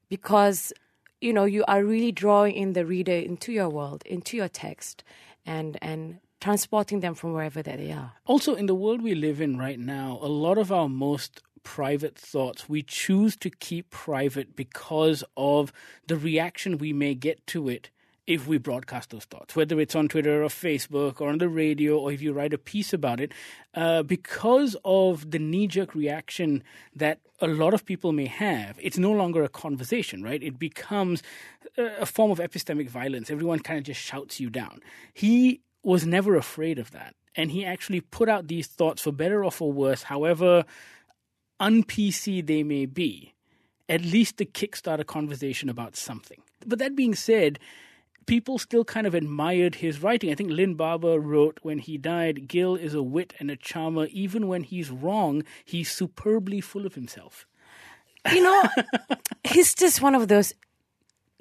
because 0.09 0.73
you 1.21 1.33
know 1.33 1.45
you 1.45 1.63
are 1.67 1.83
really 1.83 2.11
drawing 2.11 2.55
in 2.55 2.73
the 2.73 2.85
reader 2.85 3.13
into 3.13 3.51
your 3.51 3.69
world, 3.69 4.03
into 4.05 4.37
your 4.37 4.49
text, 4.49 5.03
and 5.45 5.77
and 5.81 6.19
transporting 6.41 6.99
them 6.99 7.15
from 7.15 7.33
wherever 7.33 7.61
that 7.61 7.77
they 7.77 7.91
are. 7.91 8.13
Also, 8.25 8.55
in 8.55 8.67
the 8.67 8.75
world 8.75 9.01
we 9.01 9.15
live 9.15 9.41
in 9.41 9.57
right 9.57 9.79
now, 9.79 10.19
a 10.21 10.27
lot 10.27 10.57
of 10.57 10.71
our 10.71 10.89
most 10.89 11.41
private 11.63 12.15
thoughts 12.15 12.69
we 12.69 12.83
choose 12.83 13.35
to 13.35 13.49
keep 13.49 13.89
private 13.89 14.55
because 14.55 15.23
of 15.35 15.73
the 16.07 16.15
reaction 16.15 16.77
we 16.77 16.93
may 16.93 17.15
get 17.15 17.45
to 17.47 17.67
it 17.67 17.89
if 18.27 18.47
we 18.47 18.57
broadcast 18.57 19.11
those 19.11 19.25
thoughts, 19.25 19.55
whether 19.55 19.79
it's 19.79 19.95
on 19.95 20.07
Twitter 20.07 20.43
or 20.43 20.47
Facebook 20.47 21.21
or 21.21 21.29
on 21.29 21.37
the 21.37 21.49
radio 21.49 21.97
or 21.97 22.11
if 22.11 22.21
you 22.21 22.33
write 22.33 22.53
a 22.53 22.57
piece 22.57 22.91
about 22.91 23.19
it, 23.19 23.31
uh, 23.75 24.01
because 24.03 24.75
of 24.83 25.29
the 25.31 25.39
knee 25.39 25.67
jerk 25.67 25.93
reaction 25.93 26.63
that 26.95 27.19
a 27.39 27.47
lot 27.47 27.73
of 27.73 27.85
people 27.85 28.11
may 28.11 28.25
have, 28.25 28.79
it's 28.81 28.97
no 28.97 29.11
longer 29.11 29.43
a 29.43 29.49
conversation, 29.49 30.23
right? 30.23 30.41
It 30.41 30.57
becomes 30.57 31.21
a 31.77 31.85
a 31.99 32.05
form 32.05 32.31
of 32.31 32.39
epistemic 32.39 32.89
violence. 32.89 33.29
Everyone 33.29 33.59
kind 33.59 33.77
of 33.77 33.83
just 33.83 33.99
shouts 33.99 34.39
you 34.39 34.49
down. 34.49 34.81
He 35.13 35.61
was 35.83 36.05
never 36.05 36.35
afraid 36.35 36.79
of 36.79 36.91
that. 36.91 37.15
And 37.35 37.51
he 37.51 37.65
actually 37.65 38.01
put 38.01 38.29
out 38.29 38.47
these 38.47 38.67
thoughts 38.67 39.01
for 39.01 39.11
better 39.11 39.43
or 39.43 39.51
for 39.51 39.71
worse, 39.71 40.03
however 40.03 40.65
un 41.59 41.83
PC 41.83 42.45
they 42.45 42.63
may 42.63 42.85
be, 42.85 43.33
at 43.87 44.01
least 44.01 44.37
to 44.37 44.45
kickstart 44.45 44.99
a 44.99 45.03
conversation 45.03 45.69
about 45.69 45.95
something. 45.95 46.41
But 46.65 46.79
that 46.79 46.95
being 46.95 47.15
said, 47.15 47.59
people 48.25 48.57
still 48.57 48.83
kind 48.83 49.07
of 49.07 49.13
admired 49.13 49.75
his 49.75 50.01
writing. 50.01 50.31
I 50.31 50.35
think 50.35 50.51
Lynn 50.51 50.75
Barber 50.75 51.19
wrote 51.19 51.59
when 51.61 51.79
he 51.79 51.97
died, 51.97 52.47
Gill 52.47 52.75
is 52.75 52.93
a 52.93 53.03
wit 53.03 53.33
and 53.39 53.49
a 53.51 53.55
charmer. 53.55 54.07
Even 54.11 54.47
when 54.47 54.63
he's 54.63 54.89
wrong, 54.89 55.43
he's 55.63 55.91
superbly 55.91 56.61
full 56.61 56.85
of 56.85 56.95
himself. 56.95 57.45
You 58.31 58.43
know, 58.43 58.63
he's 59.43 59.73
just 59.73 60.01
one 60.01 60.15
of 60.15 60.27
those 60.27 60.53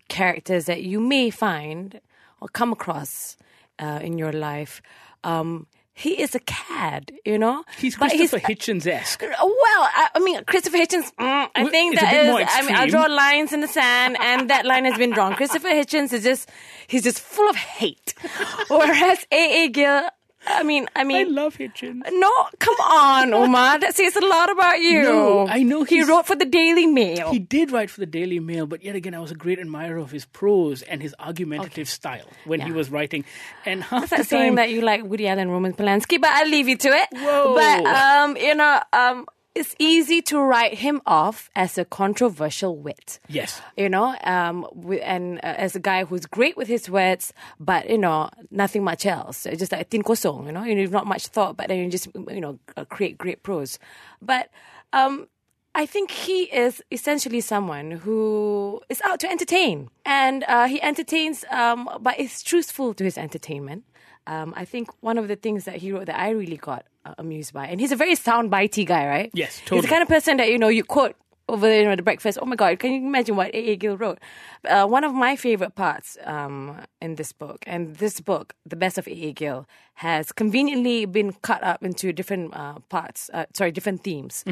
characters 0.08 0.66
that 0.66 0.82
you 0.82 1.00
may 1.00 1.30
find 1.30 2.00
or 2.40 2.48
come 2.48 2.72
across 2.72 3.36
uh, 3.78 4.00
in 4.02 4.18
your 4.18 4.32
life. 4.32 4.82
Um, 5.22 5.66
he 5.94 6.20
is 6.20 6.34
a 6.34 6.40
cad, 6.40 7.12
you 7.24 7.38
know. 7.38 7.64
He's 7.78 7.96
But 7.96 8.10
Christopher 8.10 8.40
Hitchens 8.40 8.84
esque. 8.86 9.22
Well, 9.22 9.30
I, 9.40 10.08
I 10.16 10.18
mean, 10.18 10.42
Christopher 10.44 10.76
Hitchens, 10.78 11.14
mm, 11.14 11.48
I 11.54 11.68
think 11.68 11.94
it's 11.94 12.02
a 12.02 12.06
bit 12.06 12.40
is, 12.42 12.48
I 12.50 12.62
mean, 12.62 12.74
I'll 12.74 12.88
draw 12.88 13.06
lines 13.06 13.52
in 13.52 13.60
the 13.60 13.68
sand, 13.68 14.16
and 14.20 14.50
that 14.50 14.66
line 14.66 14.84
has 14.86 14.98
been 14.98 15.10
drawn. 15.10 15.34
Christopher 15.34 15.68
Hitchens 15.68 16.12
is 16.12 16.24
just, 16.24 16.50
he's 16.88 17.04
just 17.04 17.20
full 17.20 17.48
of 17.48 17.54
hate. 17.54 18.14
Whereas 18.68 19.24
A.A. 19.30 19.68
Gill, 19.68 20.08
I 20.46 20.62
mean, 20.62 20.86
I 20.94 21.04
mean, 21.04 21.26
I 21.26 21.30
love 21.30 21.56
Hitchens. 21.56 22.02
no, 22.10 22.30
come 22.58 22.76
on, 22.80 23.30
Uma. 23.30 23.78
That 23.80 23.94
says 23.94 24.16
a 24.16 24.20
lot 24.24 24.50
about 24.50 24.80
you. 24.80 25.02
No, 25.02 25.46
I 25.48 25.62
know 25.62 25.84
he 25.84 26.02
wrote 26.02 26.26
for 26.26 26.36
the 26.36 26.44
Daily 26.44 26.86
Mail. 26.86 27.30
He 27.30 27.38
did 27.38 27.70
write 27.70 27.90
for 27.90 28.00
the 28.00 28.06
Daily 28.06 28.40
Mail, 28.40 28.66
but 28.66 28.84
yet 28.84 28.94
again, 28.96 29.14
I 29.14 29.20
was 29.20 29.30
a 29.30 29.34
great 29.34 29.58
admirer 29.58 29.96
of 29.98 30.10
his 30.10 30.24
prose 30.26 30.82
and 30.82 31.02
his 31.02 31.14
argumentative 31.18 31.88
style 31.88 32.26
when 32.44 32.60
he 32.60 32.72
was 32.72 32.90
writing. 32.90 33.24
And 33.64 33.82
half 33.82 34.04
It's 34.04 34.16
the 34.16 34.24
saying 34.24 34.50
time, 34.50 34.54
that 34.56 34.70
you 34.70 34.80
like 34.82 35.04
Woody 35.04 35.26
Allen, 35.28 35.50
Roman 35.50 35.72
Polanski, 35.72 36.20
but 36.20 36.30
I'll 36.30 36.48
leave 36.48 36.68
you 36.68 36.76
to 36.76 36.88
it. 36.88 37.08
Whoa. 37.12 37.54
But 37.54 37.86
um, 37.86 38.36
you 38.36 38.54
know, 38.54 38.80
um, 38.92 39.26
it's 39.54 39.74
easy 39.78 40.20
to 40.22 40.40
write 40.40 40.74
him 40.74 41.00
off 41.06 41.48
as 41.54 41.78
a 41.78 41.84
controversial 41.84 42.76
wit. 42.76 43.20
yes, 43.28 43.60
You 43.76 43.88
know, 43.88 44.16
um, 44.24 44.66
and 45.02 45.38
uh, 45.38 45.40
as 45.42 45.76
a 45.76 45.80
guy 45.80 46.04
who's 46.04 46.26
great 46.26 46.56
with 46.56 46.68
his 46.68 46.90
words, 46.90 47.32
but 47.60 47.88
you 47.88 47.98
know, 47.98 48.30
nothing 48.50 48.82
much 48.82 49.06
else. 49.06 49.46
It's 49.46 49.60
just 49.60 49.72
like 49.72 49.88
tin 49.90 50.02
kosong, 50.02 50.46
you 50.46 50.52
know, 50.52 50.64
you've 50.64 50.90
not 50.90 51.06
much 51.06 51.28
thought, 51.28 51.56
but 51.56 51.68
then 51.68 51.78
you 51.78 51.90
just 51.90 52.08
you 52.14 52.40
know 52.40 52.58
uh, 52.76 52.84
create 52.84 53.16
great 53.16 53.42
prose. 53.42 53.78
But 54.20 54.50
um, 54.92 55.28
I 55.74 55.86
think 55.86 56.10
he 56.10 56.44
is 56.44 56.82
essentially 56.90 57.40
someone 57.40 57.92
who 57.92 58.80
is 58.88 59.00
out 59.02 59.20
to 59.20 59.30
entertain, 59.30 59.88
and 60.04 60.44
uh, 60.44 60.66
he 60.66 60.82
entertains, 60.82 61.44
um, 61.50 61.88
but 62.00 62.18
is 62.18 62.42
truthful 62.42 62.94
to 62.94 63.04
his 63.04 63.18
entertainment. 63.18 63.84
Um, 64.26 64.54
I 64.56 64.64
think 64.64 64.88
one 65.00 65.18
of 65.18 65.28
the 65.28 65.36
things 65.36 65.64
that 65.64 65.76
he 65.76 65.92
wrote 65.92 66.06
that 66.06 66.18
I 66.18 66.30
really 66.30 66.56
got 66.56 66.86
uh, 67.04 67.14
amused 67.18 67.52
by, 67.52 67.66
and 67.66 67.80
he's 67.80 67.92
a 67.92 67.96
very 67.96 68.14
sound 68.14 68.50
bitey 68.50 68.86
guy, 68.86 69.06
right? 69.06 69.30
Yes, 69.34 69.60
totally. 69.60 69.78
He's 69.78 69.84
the 69.84 69.90
kind 69.90 70.02
of 70.02 70.08
person 70.08 70.36
that 70.38 70.48
you 70.50 70.58
know 70.58 70.68
you 70.68 70.84
quote 70.84 71.16
over 71.48 71.70
you 71.74 71.84
know 71.84 71.94
the 71.94 72.02
breakfast. 72.02 72.38
Oh 72.40 72.46
my 72.46 72.56
god, 72.56 72.78
can 72.78 72.92
you 72.92 72.98
imagine 73.06 73.36
what 73.36 73.48
A. 73.54 73.58
A. 73.72 73.76
Gill 73.76 73.96
wrote? 73.96 74.18
Uh, 74.66 74.86
one 74.86 75.04
of 75.04 75.12
my 75.12 75.36
favorite 75.36 75.74
parts 75.74 76.16
um, 76.24 76.80
in 77.02 77.16
this 77.16 77.32
book, 77.32 77.64
and 77.66 77.96
this 77.96 78.20
book, 78.20 78.54
The 78.64 78.76
Best 78.76 78.96
of 78.96 79.06
A. 79.06 79.10
A. 79.12 79.32
Gill, 79.32 79.66
has 79.94 80.32
conveniently 80.32 81.04
been 81.04 81.32
cut 81.42 81.62
up 81.62 81.82
into 81.84 82.12
different 82.12 82.54
uh, 82.56 82.78
parts. 82.88 83.30
Uh, 83.34 83.44
sorry, 83.52 83.72
different 83.72 84.02
themes 84.02 84.44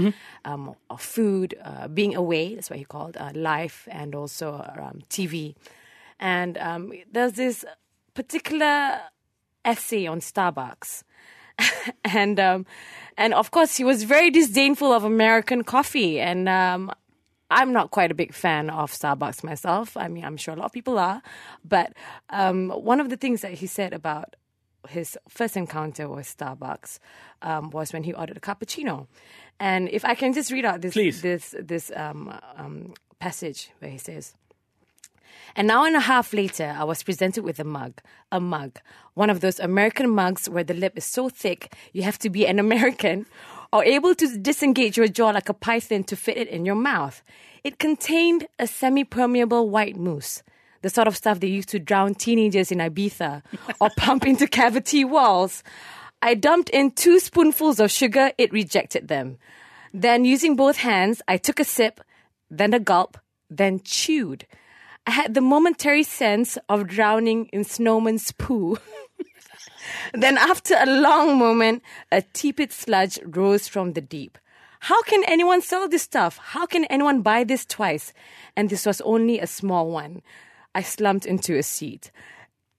um, 0.44 0.74
of 0.90 1.00
food, 1.00 1.54
uh, 1.64 1.88
being 1.88 2.14
away. 2.14 2.54
That's 2.54 2.68
what 2.68 2.78
he 2.78 2.84
called 2.84 3.16
uh, 3.16 3.32
life, 3.34 3.88
and 3.90 4.14
also 4.14 4.54
um, 4.78 5.00
TV. 5.08 5.54
And 6.20 6.58
um, 6.58 6.92
there's 7.10 7.32
this 7.32 7.64
particular 8.14 9.00
essay 9.64 10.07
on 10.07 10.21
Starbucks. 10.21 11.02
and 12.04 12.40
um, 12.40 12.66
and 13.16 13.35
of 13.35 13.50
course 13.50 13.76
he 13.76 13.85
was 13.85 14.04
very 14.04 14.31
disdainful 14.31 14.92
of 14.92 15.04
American 15.04 15.64
coffee, 15.64 16.19
and 16.21 16.49
um, 16.49 16.90
I'm 17.50 17.73
not 17.73 17.90
quite 17.90 18.11
a 18.11 18.14
big 18.14 18.33
fan 18.33 18.71
of 18.71 18.90
Starbucks 18.90 19.45
myself. 19.45 19.97
I 19.97 20.09
mean, 20.09 20.25
I'm 20.25 20.37
sure 20.37 20.54
a 20.54 20.57
lot 20.57 20.66
of 20.66 20.73
people 20.73 20.99
are, 20.99 21.23
but 21.64 21.92
um, 22.31 22.71
one 22.71 23.00
of 23.00 23.11
the 23.11 23.16
things 23.16 23.42
that 23.42 23.52
he 23.54 23.66
said 23.66 23.92
about 23.92 24.37
his 24.88 25.16
first 25.28 25.57
encounter 25.57 26.09
with 26.09 26.26
Starbucks 26.26 26.99
um, 27.42 27.71
was 27.71 27.92
when 27.92 28.02
he 28.02 28.12
ordered 28.12 28.37
a 28.37 28.40
cappuccino, 28.40 29.07
and 29.61 29.88
if 29.90 30.04
I 30.04 30.14
can 30.14 30.33
just 30.33 30.50
read 30.50 30.64
out 30.64 30.81
this 30.81 30.95
Please. 30.95 31.23
this 31.23 31.54
this 31.59 31.92
um, 31.95 32.35
um, 32.57 32.95
passage 33.21 33.71
where 33.78 33.90
he 33.90 33.99
says. 33.99 34.35
An 35.56 35.70
hour 35.70 35.87
and 35.87 35.96
a 35.96 36.00
half 36.00 36.32
later, 36.32 36.75
I 36.78 36.84
was 36.84 37.02
presented 37.02 37.44
with 37.44 37.58
a 37.58 37.64
mug. 37.64 38.00
A 38.30 38.40
mug. 38.40 38.78
One 39.14 39.30
of 39.30 39.40
those 39.40 39.61
American 39.61 40.11
mugs 40.11 40.49
where 40.49 40.64
the 40.64 40.75
lip 40.75 40.96
is 40.96 41.04
so 41.04 41.28
thick 41.28 41.75
you 41.92 42.02
have 42.02 42.18
to 42.20 42.30
be 42.30 42.46
an 42.46 42.58
American 42.66 43.26
or 43.72 43.84
able 43.84 44.14
to 44.14 44.38
disengage 44.38 44.96
your 44.96 45.08
jaw 45.08 45.30
like 45.30 45.49
a 45.49 45.54
python 45.54 46.04
to 46.04 46.16
fit 46.16 46.37
it 46.37 46.49
in 46.49 46.64
your 46.64 46.75
mouth. 46.75 47.22
It 47.64 47.78
contained 47.78 48.46
a 48.58 48.66
semi 48.66 49.04
permeable 49.04 49.68
white 49.68 49.96
mousse, 49.96 50.42
the 50.82 50.90
sort 50.90 51.08
of 51.08 51.16
stuff 51.16 51.40
they 51.40 51.46
used 51.49 51.70
to 51.70 51.78
drown 51.78 52.14
teenagers 52.14 52.72
in 52.72 52.78
Ibiza 52.78 53.42
or 53.80 53.90
pump 53.96 54.26
into 54.26 54.46
cavity 54.46 55.04
walls. 55.04 55.62
I 56.20 56.34
dumped 56.34 56.70
in 56.70 56.90
two 56.92 57.18
spoonfuls 57.18 57.80
of 57.80 57.90
sugar, 57.90 58.32
it 58.38 58.52
rejected 58.52 59.08
them. 59.08 59.38
Then, 59.94 60.25
using 60.25 60.56
both 60.56 60.78
hands, 60.78 61.20
I 61.28 61.37
took 61.37 61.61
a 61.61 61.64
sip, 61.64 62.00
then 62.50 62.72
a 62.72 62.80
gulp, 62.80 63.18
then 63.50 63.80
chewed. 63.84 64.46
I 65.06 65.11
had 65.11 65.35
the 65.35 65.40
momentary 65.40 66.04
sense 66.04 66.59
of 66.68 66.87
drowning 66.87 67.47
in 67.47 67.64
snowman's 67.64 68.32
poo. 68.32 68.78
then, 70.14 70.38
after 70.38 70.76
a 70.78 70.87
long 70.87 71.38
moment, 71.38 71.82
a 72.11 72.23
tepid 72.23 72.73
sludge 72.73 73.18
rose 73.25 73.66
from 73.66 73.92
the 73.94 74.00
deep. 74.00 74.38
How 74.80 75.02
can 75.02 75.23
anyone 75.25 75.62
sell 75.62 75.88
this 75.88 76.02
stuff? 76.02 76.38
How 76.38 76.66
can 76.66 76.85
anyone 76.87 77.23
buy 77.23 77.44
this 77.44 77.64
twice? 77.64 78.12
And 78.56 78.68
this 78.68 78.85
was 78.85 79.00
only 79.02 79.38
a 79.38 79.47
small 79.47 79.90
one. 79.90 80.23
I 80.75 80.82
slumped 80.82 81.26
into 81.26 81.56
a 81.56 81.62
seat. 81.62 82.11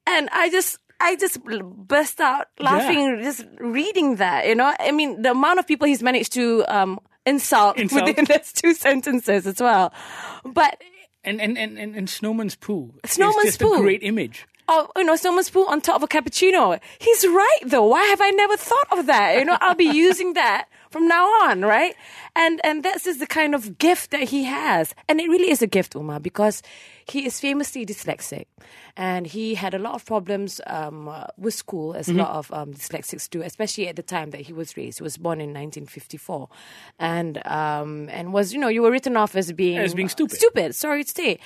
And 0.05 0.27
I 0.31 0.49
just, 0.49 0.79
I 0.99 1.15
just 1.15 1.41
burst 1.43 2.19
out 2.19 2.47
laughing 2.59 3.21
just 3.23 3.45
reading 3.57 4.17
that, 4.17 4.47
you 4.47 4.55
know? 4.55 4.73
I 4.79 4.91
mean, 4.91 5.21
the 5.21 5.31
amount 5.31 5.59
of 5.59 5.67
people 5.67 5.87
he's 5.87 6.03
managed 6.03 6.33
to 6.33 6.65
um, 6.67 6.99
insult, 7.25 7.77
Insult. 7.77 8.05
within 8.05 8.25
those 8.29 8.51
two 8.51 8.73
sentences 8.73 9.47
as 9.47 9.61
well. 9.61 9.93
But 10.43 10.81
and 11.23 11.41
and 11.41 11.57
and 11.57 11.77
and, 11.77 11.95
and 11.95 12.09
Snowman's 12.09 12.55
poo. 12.55 12.93
Snowman's 13.05 13.37
is 13.45 13.57
just 13.57 13.61
poo. 13.61 13.75
a 13.75 13.81
great 13.81 14.03
image. 14.03 14.45
oh, 14.67 14.89
you 14.95 15.03
know, 15.03 15.15
snowman's 15.15 15.49
put 15.49 15.67
on 15.67 15.81
top 15.81 15.97
of 15.97 16.03
a 16.03 16.07
cappuccino. 16.07 16.79
He's 16.99 17.25
right 17.27 17.59
though. 17.65 17.85
Why 17.85 18.03
have 18.05 18.21
I 18.21 18.29
never 18.31 18.55
thought 18.57 18.87
of 18.97 19.05
that? 19.07 19.37
You 19.37 19.45
know, 19.45 19.57
I'll 19.59 19.75
be 19.75 19.85
using 20.07 20.33
that 20.33 20.67
from 20.93 21.07
now 21.07 21.25
on, 21.45 21.61
right? 21.63 21.95
And 22.35 22.61
and 22.63 22.83
this 22.83 23.05
is 23.07 23.17
the 23.17 23.27
kind 23.27 23.53
of 23.55 23.77
gift 23.77 24.11
that 24.11 24.29
he 24.29 24.43
has. 24.45 24.93
And 25.09 25.19
it 25.19 25.27
really 25.27 25.49
is 25.49 25.61
a 25.61 25.67
gift, 25.67 25.95
Uma, 25.95 26.19
because 26.19 26.61
he 27.05 27.25
is 27.25 27.39
famously 27.39 27.85
dyslexic. 27.85 28.45
And 28.95 29.25
he 29.25 29.55
had 29.55 29.73
a 29.73 29.79
lot 29.79 29.95
of 29.95 30.05
problems 30.05 30.61
um, 30.67 31.07
uh, 31.09 31.25
with 31.35 31.55
school, 31.55 31.95
as 31.95 32.07
a 32.09 32.13
lot 32.13 32.29
of 32.29 32.51
um, 32.53 32.73
dyslexics 32.75 33.27
do, 33.27 33.41
especially 33.41 33.87
at 33.87 33.95
the 33.95 34.03
time 34.03 34.29
that 34.29 34.41
he 34.41 34.53
was 34.53 34.77
raised. 34.77 34.99
He 34.99 35.03
was 35.03 35.17
born 35.17 35.41
in 35.41 35.49
1954, 35.49 36.47
and 36.99 37.41
um, 37.47 38.07
and 38.09 38.33
was 38.33 38.53
you 38.53 38.59
know 38.59 38.67
you 38.69 38.83
were 38.83 38.91
written 38.91 39.17
off 39.17 39.35
as 39.35 39.51
being 39.51 39.79
As 39.79 39.95
being 39.95 40.09
stupid. 40.09 40.37
stupid. 40.37 40.75
Sorry 40.75 41.03
to 41.03 41.11
say, 41.11 41.39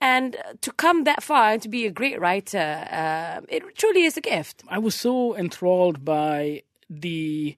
and 0.00 0.34
to 0.62 0.72
come 0.72 1.04
that 1.04 1.22
far 1.22 1.52
and 1.52 1.60
to 1.62 1.68
be 1.68 1.84
a 1.86 1.90
great 1.90 2.18
writer, 2.18 2.88
uh, 2.90 3.40
it 3.48 3.62
truly 3.76 4.04
is 4.04 4.16
a 4.16 4.22
gift. 4.22 4.62
I 4.68 4.78
was 4.78 4.94
so 4.94 5.36
enthralled 5.36 6.06
by 6.06 6.62
the 6.88 7.54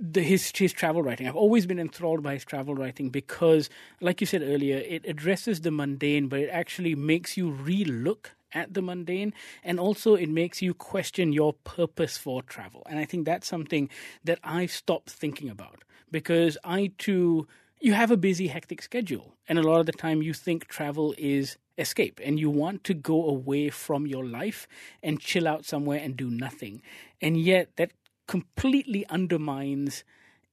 the 0.00 0.22
his 0.22 0.52
his 0.54 0.72
travel 0.72 1.02
writing. 1.02 1.26
I've 1.26 1.36
always 1.36 1.66
been 1.66 1.78
enthralled 1.78 2.22
by 2.22 2.34
his 2.34 2.44
travel 2.44 2.74
writing 2.74 3.10
because, 3.10 3.70
like 4.00 4.20
you 4.20 4.26
said 4.26 4.42
earlier, 4.42 4.76
it 4.78 5.06
addresses 5.06 5.62
the 5.62 5.70
mundane, 5.70 6.28
but 6.28 6.40
it 6.40 6.50
actually 6.50 6.94
makes 6.94 7.36
you 7.36 7.50
re-look 7.50 8.32
at 8.52 8.74
the 8.74 8.82
mundane, 8.82 9.34
and 9.64 9.80
also 9.80 10.14
it 10.14 10.28
makes 10.28 10.62
you 10.62 10.72
question 10.72 11.32
your 11.32 11.52
purpose 11.52 12.16
for 12.16 12.42
travel. 12.42 12.82
And 12.88 12.98
I 12.98 13.04
think 13.04 13.24
that's 13.24 13.46
something 13.46 13.88
that 14.24 14.38
I've 14.44 14.70
stopped 14.70 15.10
thinking 15.10 15.48
about 15.48 15.84
because 16.10 16.56
I 16.64 16.92
too. 16.98 17.46
You 17.78 17.92
have 17.92 18.10
a 18.10 18.16
busy, 18.16 18.46
hectic 18.46 18.80
schedule, 18.80 19.34
and 19.46 19.58
a 19.58 19.62
lot 19.62 19.80
of 19.80 19.86
the 19.86 19.92
time 19.92 20.22
you 20.22 20.32
think 20.32 20.66
travel 20.66 21.14
is 21.18 21.58
escape 21.78 22.18
and 22.24 22.40
you 22.40 22.48
want 22.48 22.84
to 22.84 22.94
go 22.94 23.28
away 23.28 23.68
from 23.68 24.06
your 24.06 24.24
life 24.24 24.66
and 25.02 25.20
chill 25.20 25.46
out 25.46 25.66
somewhere 25.66 26.00
and 26.02 26.16
do 26.16 26.30
nothing. 26.30 26.80
And 27.20 27.36
yet 27.36 27.68
that 27.76 27.92
completely 28.26 29.06
undermines 29.08 30.04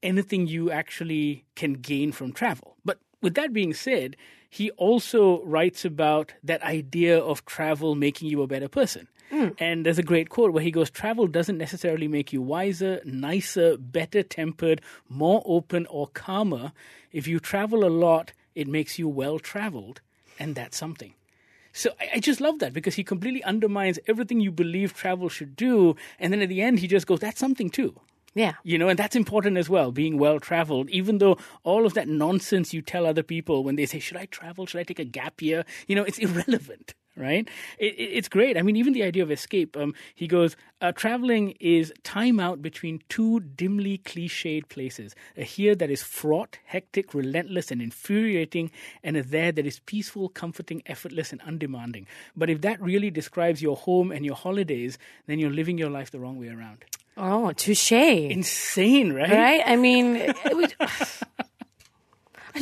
anything 0.01 0.47
you 0.47 0.69
actually 0.69 1.45
can 1.55 1.73
gain 1.73 2.11
from 2.11 2.33
travel. 2.33 2.75
But 2.83 2.99
with 3.21 3.35
that 3.35 3.53
being 3.53 3.73
said, 3.73 4.15
he 4.49 4.69
also 4.71 5.41
writes 5.43 5.85
about 5.85 6.33
that 6.43 6.61
idea 6.61 7.17
of 7.17 7.45
travel 7.45 7.95
making 7.95 8.29
you 8.29 8.41
a 8.41 8.47
better 8.47 8.67
person. 8.67 9.07
Hmm. 9.31 9.49
And 9.57 9.85
there's 9.85 9.97
a 9.97 10.03
great 10.03 10.29
quote 10.29 10.53
where 10.53 10.61
he 10.61 10.69
goes, 10.69 10.91
Travel 10.91 11.25
doesn't 11.25 11.57
necessarily 11.57 12.07
make 12.07 12.31
you 12.31 12.41
wiser, 12.41 13.01
nicer, 13.03 13.77
better 13.77 14.21
tempered, 14.21 14.81
more 15.09 15.41
open, 15.45 15.87
or 15.87 16.07
calmer. 16.07 16.71
If 17.11 17.27
you 17.27 17.39
travel 17.39 17.83
a 17.83 17.89
lot, 17.89 18.33
it 18.53 18.67
makes 18.67 18.99
you 18.99 19.07
well 19.07 19.39
traveled, 19.39 20.01
and 20.37 20.53
that's 20.53 20.77
something. 20.77 21.15
So 21.73 21.91
I, 21.99 22.09
I 22.15 22.19
just 22.19 22.39
love 22.39 22.59
that 22.59 22.71
because 22.71 22.95
he 22.95 23.03
completely 23.03 23.43
undermines 23.43 23.99
everything 24.07 24.39
you 24.39 24.51
believe 24.51 24.93
travel 24.93 25.27
should 25.27 25.55
do. 25.55 25.95
And 26.19 26.31
then 26.31 26.41
at 26.41 26.49
the 26.49 26.61
end, 26.61 26.79
he 26.79 26.87
just 26.87 27.07
goes, 27.07 27.19
That's 27.19 27.39
something 27.39 27.69
too. 27.69 27.99
Yeah. 28.35 28.53
You 28.63 28.77
know, 28.77 28.89
and 28.89 28.97
that's 28.97 29.15
important 29.15 29.57
as 29.57 29.69
well, 29.69 29.91
being 29.91 30.17
well 30.17 30.39
traveled, 30.39 30.89
even 30.89 31.19
though 31.19 31.37
all 31.63 31.85
of 31.85 31.93
that 31.93 32.07
nonsense 32.07 32.73
you 32.73 32.81
tell 32.81 33.05
other 33.05 33.21
people 33.21 33.63
when 33.63 33.75
they 33.75 33.85
say, 33.85 33.99
Should 33.99 34.17
I 34.17 34.25
travel? 34.25 34.65
Should 34.65 34.79
I 34.79 34.83
take 34.83 34.99
a 34.99 35.05
gap 35.05 35.41
year? 35.41 35.65
You 35.87 35.95
know, 35.95 36.03
it's 36.03 36.19
irrelevant, 36.19 36.93
right? 37.15 37.47
It, 37.77 37.93
it, 37.95 38.03
it's 38.03 38.29
great. 38.29 38.57
I 38.57 38.61
mean, 38.61 38.75
even 38.75 38.93
the 38.93 39.03
idea 39.03 39.23
of 39.23 39.31
escape, 39.31 39.77
um, 39.77 39.93
he 40.15 40.27
goes, 40.27 40.55
uh, 40.81 40.91
Traveling 40.91 41.51
is 41.59 41.93
time 42.03 42.39
out 42.39 42.61
between 42.61 43.01
two 43.09 43.39
dimly 43.39 43.99
cliched 43.99 44.69
places 44.69 45.15
a 45.37 45.43
here 45.43 45.75
that 45.75 45.89
is 45.89 46.03
fraught, 46.03 46.59
hectic, 46.65 47.13
relentless, 47.13 47.71
and 47.71 47.81
infuriating, 47.81 48.71
and 49.03 49.17
a 49.17 49.23
there 49.23 49.51
that 49.51 49.65
is 49.65 49.79
peaceful, 49.79 50.29
comforting, 50.29 50.81
effortless, 50.85 51.31
and 51.31 51.41
undemanding. 51.41 52.07
But 52.35 52.49
if 52.49 52.61
that 52.61 52.81
really 52.81 53.11
describes 53.11 53.61
your 53.61 53.77
home 53.77 54.11
and 54.11 54.25
your 54.25 54.35
holidays, 54.35 54.97
then 55.27 55.39
you're 55.39 55.51
living 55.51 55.77
your 55.77 55.89
life 55.89 56.11
the 56.11 56.19
wrong 56.19 56.39
way 56.39 56.49
around. 56.49 56.85
Oh, 57.15 57.51
touche. 57.51 57.91
Insane, 57.91 59.13
right? 59.13 59.29
Right? 59.29 59.61
I 59.65 59.75
mean, 59.75 60.15
it 60.15 60.55
would, 60.55 60.75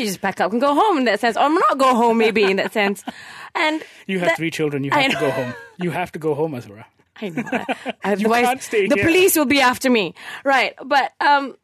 I 0.02 0.06
should 0.06 0.08
just 0.14 0.22
pack 0.22 0.40
up 0.42 0.52
and 0.52 0.62
go 0.62 0.74
home 0.74 0.98
in 1.00 1.06
that 1.06 1.20
sense, 1.20 1.38
or 1.38 1.50
not 1.50 1.78
go 1.78 1.94
home 1.96 2.18
maybe 2.18 2.44
in 2.44 2.58
that 2.58 2.74
sense. 2.80 3.04
And 3.56 3.84
You 4.08 4.20
have 4.20 4.30
that- 4.30 4.38
three 4.38 4.52
children. 4.52 4.84
You 4.84 4.92
have 4.92 5.12
to 5.12 5.20
go 5.20 5.30
home. 5.32 5.54
You 5.80 5.92
have 5.92 6.12
to 6.14 6.20
go 6.20 6.34
home, 6.36 6.54
Azura. 6.54 6.86
I 7.22 7.30
know. 7.30 7.44
I- 7.52 7.94
Otherwise, 8.14 8.46
can't 8.46 8.62
stay 8.62 8.88
the 8.88 8.96
here. 8.96 9.06
police 9.06 9.36
will 9.36 9.46
be 9.46 9.60
after 9.62 9.90
me. 9.90 10.14
Right. 10.44 10.74
But 10.84 11.12
um, 11.20 11.56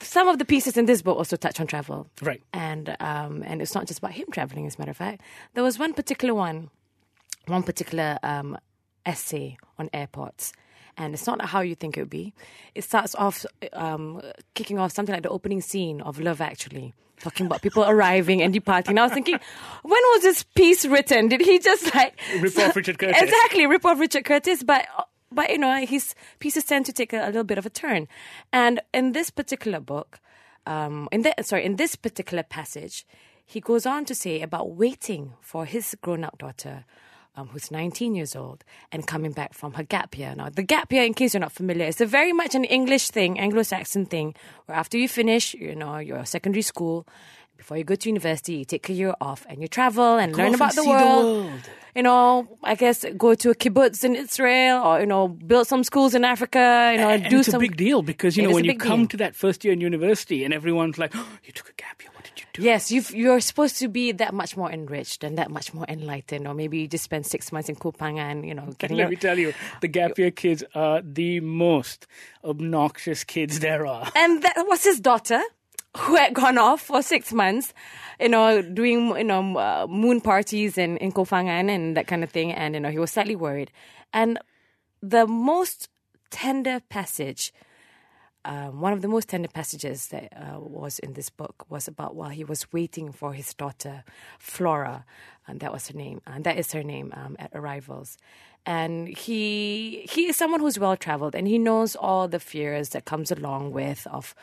some 0.00 0.28
of 0.28 0.38
the 0.38 0.44
pieces 0.44 0.76
in 0.76 0.86
this 0.86 1.02
book 1.02 1.16
also 1.18 1.36
touch 1.36 1.60
on 1.60 1.66
travel. 1.66 2.08
Right. 2.22 2.42
And 2.52 2.96
um, 3.00 3.42
and 3.46 3.60
it's 3.62 3.74
not 3.74 3.86
just 3.86 3.98
about 3.98 4.12
him 4.12 4.26
traveling, 4.32 4.66
as 4.66 4.76
a 4.76 4.78
matter 4.78 4.90
of 4.92 4.96
fact. 4.96 5.22
There 5.54 5.64
was 5.64 5.78
one 5.78 5.92
particular 5.94 6.34
one, 6.34 6.70
one 7.46 7.62
particular 7.62 8.18
um, 8.22 8.56
essay 9.04 9.56
on 9.78 9.88
airports. 9.92 10.52
And 10.98 11.14
it's 11.14 11.26
not 11.26 11.42
how 11.44 11.60
you 11.60 11.76
think 11.76 11.96
it 11.96 12.00
would 12.00 12.10
be. 12.10 12.34
It 12.74 12.82
starts 12.82 13.14
off 13.14 13.46
um, 13.72 14.20
kicking 14.54 14.78
off 14.80 14.92
something 14.92 15.12
like 15.12 15.22
the 15.22 15.28
opening 15.28 15.60
scene 15.60 16.00
of 16.00 16.18
Love 16.18 16.40
Actually, 16.40 16.92
talking 17.20 17.46
about 17.46 17.62
people 17.62 17.84
arriving 17.88 18.42
and 18.42 18.52
departing. 18.52 18.92
And 18.92 19.00
I 19.00 19.04
was 19.04 19.12
thinking, 19.12 19.38
when 19.82 20.02
was 20.14 20.22
this 20.22 20.42
piece 20.42 20.84
written? 20.84 21.28
Did 21.28 21.40
he 21.40 21.60
just 21.60 21.94
like 21.94 22.18
Rip 22.40 22.58
off 22.58 22.74
Richard 22.74 22.98
Curtis. 22.98 23.22
Exactly, 23.22 23.66
rip 23.66 23.84
off 23.84 24.00
Richard 24.00 24.24
Curtis, 24.24 24.64
but 24.64 24.86
but 25.30 25.50
you 25.50 25.58
know 25.58 25.86
his 25.86 26.16
pieces 26.40 26.64
tend 26.64 26.84
to 26.86 26.92
take 26.92 27.12
a, 27.12 27.24
a 27.24 27.26
little 27.26 27.44
bit 27.44 27.58
of 27.58 27.66
a 27.66 27.70
turn. 27.70 28.08
And 28.52 28.80
in 28.92 29.12
this 29.12 29.30
particular 29.30 29.78
book, 29.78 30.18
um, 30.66 31.08
in 31.12 31.22
that 31.22 31.46
sorry, 31.46 31.64
in 31.64 31.76
this 31.76 31.94
particular 31.94 32.42
passage, 32.42 33.06
he 33.46 33.60
goes 33.60 33.86
on 33.86 34.04
to 34.06 34.16
say 34.16 34.42
about 34.42 34.72
waiting 34.72 35.34
for 35.40 35.64
his 35.64 35.96
grown-up 36.02 36.38
daughter. 36.38 36.84
Um, 37.38 37.46
who's 37.46 37.70
19 37.70 38.16
years 38.16 38.34
old 38.34 38.64
and 38.90 39.06
coming 39.06 39.30
back 39.30 39.54
from 39.54 39.74
her 39.74 39.84
gap 39.84 40.18
year. 40.18 40.34
Now, 40.36 40.48
the 40.48 40.64
gap 40.64 40.92
year, 40.92 41.04
in 41.04 41.14
case 41.14 41.34
you're 41.34 41.40
not 41.40 41.52
familiar, 41.52 41.86
is 41.86 42.00
a 42.00 42.06
very 42.06 42.32
much 42.32 42.56
an 42.56 42.64
English 42.64 43.10
thing, 43.10 43.38
Anglo-Saxon 43.38 44.06
thing, 44.06 44.34
where 44.66 44.76
after 44.76 44.98
you 44.98 45.08
finish, 45.08 45.54
you 45.54 45.76
know, 45.76 45.98
your 45.98 46.24
secondary 46.24 46.62
school, 46.62 47.06
before 47.56 47.76
you 47.76 47.84
go 47.84 47.94
to 47.94 48.08
university, 48.08 48.54
you 48.54 48.64
take 48.64 48.88
a 48.88 48.92
year 48.92 49.14
off 49.20 49.46
and 49.48 49.62
you 49.62 49.68
travel 49.68 50.18
and 50.18 50.34
learn 50.36 50.52
about 50.54 50.70
and 50.70 50.78
the 50.78 50.82
see 50.82 50.88
the 50.88 50.90
world 50.90 51.46
world. 51.46 51.60
you 51.94 52.02
know, 52.02 52.58
I 52.64 52.74
guess 52.74 53.04
go 53.16 53.36
to 53.36 53.50
a 53.50 53.54
kibbutz 53.54 54.02
in 54.02 54.16
Israel 54.16 54.82
or, 54.84 54.98
you 54.98 55.06
know, 55.06 55.28
build 55.28 55.68
some 55.68 55.84
schools 55.84 56.16
in 56.16 56.24
Africa, 56.24 56.90
you 56.92 56.98
know, 56.98 57.10
and 57.10 57.24
do 57.30 57.38
it's 57.38 57.50
some. 57.50 57.62
a 57.62 57.66
big 57.66 57.76
deal 57.76 58.02
because 58.02 58.36
you 58.36 58.42
know 58.42 58.50
when 58.54 58.64
you 58.64 58.76
come 58.76 59.02
deal. 59.02 59.08
to 59.08 59.16
that 59.18 59.36
first 59.36 59.64
year 59.64 59.72
in 59.72 59.80
university 59.80 60.42
and 60.42 60.52
everyone's 60.52 60.98
like, 60.98 61.12
oh, 61.14 61.38
"You 61.44 61.52
took 61.52 61.68
a 61.68 61.74
gap 61.74 62.02
year. 62.02 62.10
What 62.58 62.62
did 62.62 62.64
you 62.64 62.70
do?" 62.70 62.72
Yes, 62.72 62.90
you've, 62.90 63.14
you're 63.14 63.40
supposed 63.40 63.78
to 63.78 63.88
be 63.88 64.12
that 64.12 64.34
much 64.34 64.56
more 64.56 64.70
enriched 64.70 65.24
and 65.24 65.38
that 65.38 65.50
much 65.50 65.72
more 65.72 65.86
enlightened, 65.88 66.46
or 66.46 66.54
maybe 66.54 66.78
you 66.78 66.88
just 66.88 67.04
spend 67.04 67.26
six 67.26 67.52
months 67.52 67.68
in 67.68 67.76
Koh 67.76 67.92
Phangan, 67.92 68.46
you 68.46 68.54
know, 68.54 68.68
getting 68.78 68.96
let 68.96 69.04
your- 69.04 69.10
me 69.10 69.16
tell 69.16 69.38
you, 69.38 69.52
the 69.80 69.88
gap 69.88 70.18
year 70.18 70.30
kids 70.30 70.64
are 70.74 71.00
the 71.02 71.40
most 71.40 72.06
obnoxious 72.44 73.24
kids 73.24 73.60
there 73.60 73.86
are. 73.86 74.10
and 74.16 74.42
that 74.42 74.64
was 74.66 74.84
his 74.84 75.00
daughter 75.00 75.40
who 75.96 76.16
had 76.16 76.34
gone 76.34 76.58
off 76.58 76.82
for 76.82 77.02
six 77.02 77.32
months, 77.32 77.72
you 78.20 78.28
know, 78.28 78.60
doing 78.62 79.08
you 79.16 79.24
know 79.24 79.56
uh, 79.56 79.86
moon 79.88 80.20
parties 80.20 80.76
in 80.78 80.96
in 80.98 81.12
Koh 81.12 81.24
Phangan 81.24 81.68
and 81.70 81.96
that 81.96 82.06
kind 82.06 82.22
of 82.22 82.30
thing, 82.30 82.52
and 82.52 82.74
you 82.74 82.80
know 82.80 82.90
he 82.90 82.98
was 82.98 83.10
slightly 83.10 83.36
worried. 83.36 83.70
And 84.12 84.38
the 85.02 85.26
most 85.26 85.88
tender 86.30 86.80
passage, 86.88 87.52
um, 88.44 88.80
one 88.80 88.92
of 88.92 89.02
the 89.02 89.08
most 89.08 89.28
tender 89.28 89.48
passages 89.48 90.08
that 90.08 90.32
uh, 90.32 90.60
was 90.60 90.98
in 91.00 91.14
this 91.14 91.28
book 91.30 91.66
was 91.68 91.88
about 91.88 92.14
while 92.14 92.30
he 92.30 92.44
was 92.44 92.72
waiting 92.72 93.12
for 93.12 93.32
his 93.32 93.52
daughter 93.54 94.04
Flora, 94.38 95.04
and 95.46 95.60
that 95.60 95.72
was 95.72 95.88
her 95.88 95.94
name, 95.94 96.20
and 96.26 96.44
that 96.44 96.56
is 96.58 96.72
her 96.72 96.82
name 96.82 97.12
um, 97.16 97.36
at 97.38 97.50
arrivals. 97.54 98.16
And 98.64 99.08
he 99.08 100.06
he 100.10 100.26
is 100.26 100.36
someone 100.36 100.60
who's 100.60 100.78
well 100.78 100.96
traveled, 100.96 101.34
and 101.34 101.48
he 101.48 101.58
knows 101.58 101.96
all 101.96 102.28
the 102.28 102.40
fears 102.40 102.90
that 102.90 103.04
comes 103.04 103.30
along 103.30 103.72
with 103.72 104.06
of 104.10 104.34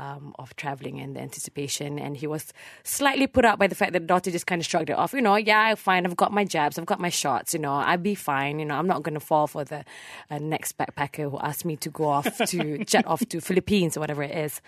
um, 0.00 0.34
of 0.38 0.56
traveling 0.56 0.98
and 0.98 1.14
the 1.14 1.20
anticipation. 1.20 1.98
And 1.98 2.16
he 2.16 2.26
was 2.26 2.52
slightly 2.82 3.26
put 3.26 3.44
out 3.44 3.58
by 3.58 3.66
the 3.66 3.74
fact 3.74 3.92
that 3.92 4.00
the 4.00 4.06
daughter 4.06 4.30
just 4.30 4.46
kind 4.46 4.60
of 4.60 4.66
shrugged 4.66 4.88
it 4.88 4.96
off. 4.96 5.12
You 5.12 5.20
know, 5.20 5.36
yeah, 5.36 5.74
fine. 5.74 6.06
I've 6.06 6.16
got 6.16 6.32
my 6.32 6.44
jabs. 6.44 6.78
I've 6.78 6.86
got 6.86 7.00
my 7.00 7.10
shots. 7.10 7.52
You 7.52 7.60
know, 7.60 7.74
I'll 7.74 7.98
be 7.98 8.14
fine. 8.14 8.58
You 8.58 8.64
know, 8.64 8.76
I'm 8.76 8.86
not 8.86 9.02
going 9.02 9.14
to 9.14 9.20
fall 9.20 9.46
for 9.46 9.64
the 9.64 9.84
uh, 10.30 10.38
next 10.38 10.78
backpacker 10.78 11.30
who 11.30 11.38
asked 11.38 11.66
me 11.66 11.76
to 11.76 11.90
go 11.90 12.08
off 12.08 12.38
to 12.46 12.82
jet 12.84 13.06
off 13.06 13.20
to 13.28 13.40
Philippines 13.40 13.96
or 13.96 14.00
whatever 14.00 14.22
it 14.22 14.36
is. 14.36 14.62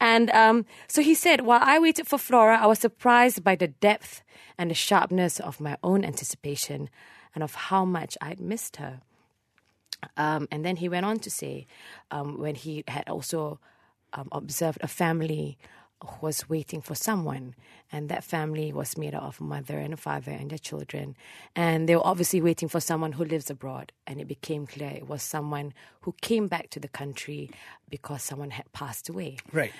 And 0.00 0.30
um, 0.30 0.64
so 0.88 1.02
he 1.02 1.14
said, 1.14 1.42
while 1.42 1.60
I 1.62 1.78
waited 1.78 2.06
for 2.06 2.16
Flora, 2.18 2.58
I 2.58 2.66
was 2.66 2.78
surprised 2.78 3.44
by 3.44 3.54
the 3.54 3.68
depth 3.68 4.22
and 4.56 4.70
the 4.70 4.74
sharpness 4.74 5.38
of 5.38 5.60
my 5.60 5.76
own 5.82 6.04
anticipation 6.04 6.88
and 7.34 7.44
of 7.44 7.54
how 7.54 7.84
much 7.84 8.16
I'd 8.22 8.40
missed 8.40 8.76
her. 8.76 9.02
Um, 10.16 10.48
and 10.50 10.64
then 10.64 10.76
he 10.76 10.88
went 10.88 11.04
on 11.04 11.18
to 11.18 11.30
say, 11.30 11.66
um, 12.10 12.38
when 12.38 12.54
he 12.54 12.82
had 12.88 13.06
also 13.10 13.60
um, 14.12 14.28
observed 14.32 14.78
a 14.80 14.88
family 14.88 15.58
who 16.02 16.26
was 16.26 16.48
waiting 16.48 16.80
for 16.80 16.94
someone, 16.94 17.54
and 17.92 18.08
that 18.08 18.24
family 18.24 18.72
was 18.72 18.96
made 18.96 19.14
up 19.14 19.22
of 19.22 19.40
a 19.40 19.44
mother 19.44 19.78
and 19.78 19.92
a 19.92 19.96
father 19.96 20.30
and 20.32 20.50
their 20.50 20.58
children, 20.58 21.14
and 21.54 21.88
they 21.88 21.94
were 21.94 22.06
obviously 22.06 22.40
waiting 22.40 22.68
for 22.68 22.80
someone 22.80 23.12
who 23.12 23.24
lives 23.24 23.50
abroad. 23.50 23.92
And 24.06 24.20
it 24.20 24.26
became 24.26 24.66
clear 24.66 24.90
it 24.90 25.08
was 25.08 25.22
someone 25.22 25.74
who 26.02 26.14
came 26.22 26.48
back 26.48 26.70
to 26.70 26.80
the 26.80 26.88
country 26.88 27.50
because 27.90 28.22
someone 28.22 28.50
had 28.50 28.72
passed 28.72 29.08
away. 29.08 29.36
Right. 29.52 29.72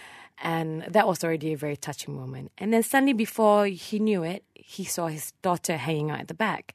And 0.42 0.82
that 0.84 1.06
was 1.06 1.22
already 1.24 1.52
a 1.52 1.56
very 1.56 1.76
touching 1.76 2.14
moment. 2.14 2.52
And 2.58 2.72
then 2.72 2.82
suddenly, 2.82 3.12
before 3.12 3.66
he 3.66 3.98
knew 3.98 4.22
it, 4.22 4.44
he 4.54 4.84
saw 4.84 5.06
his 5.08 5.32
daughter 5.42 5.76
hanging 5.76 6.10
out 6.10 6.20
at 6.20 6.28
the 6.28 6.34
back. 6.34 6.74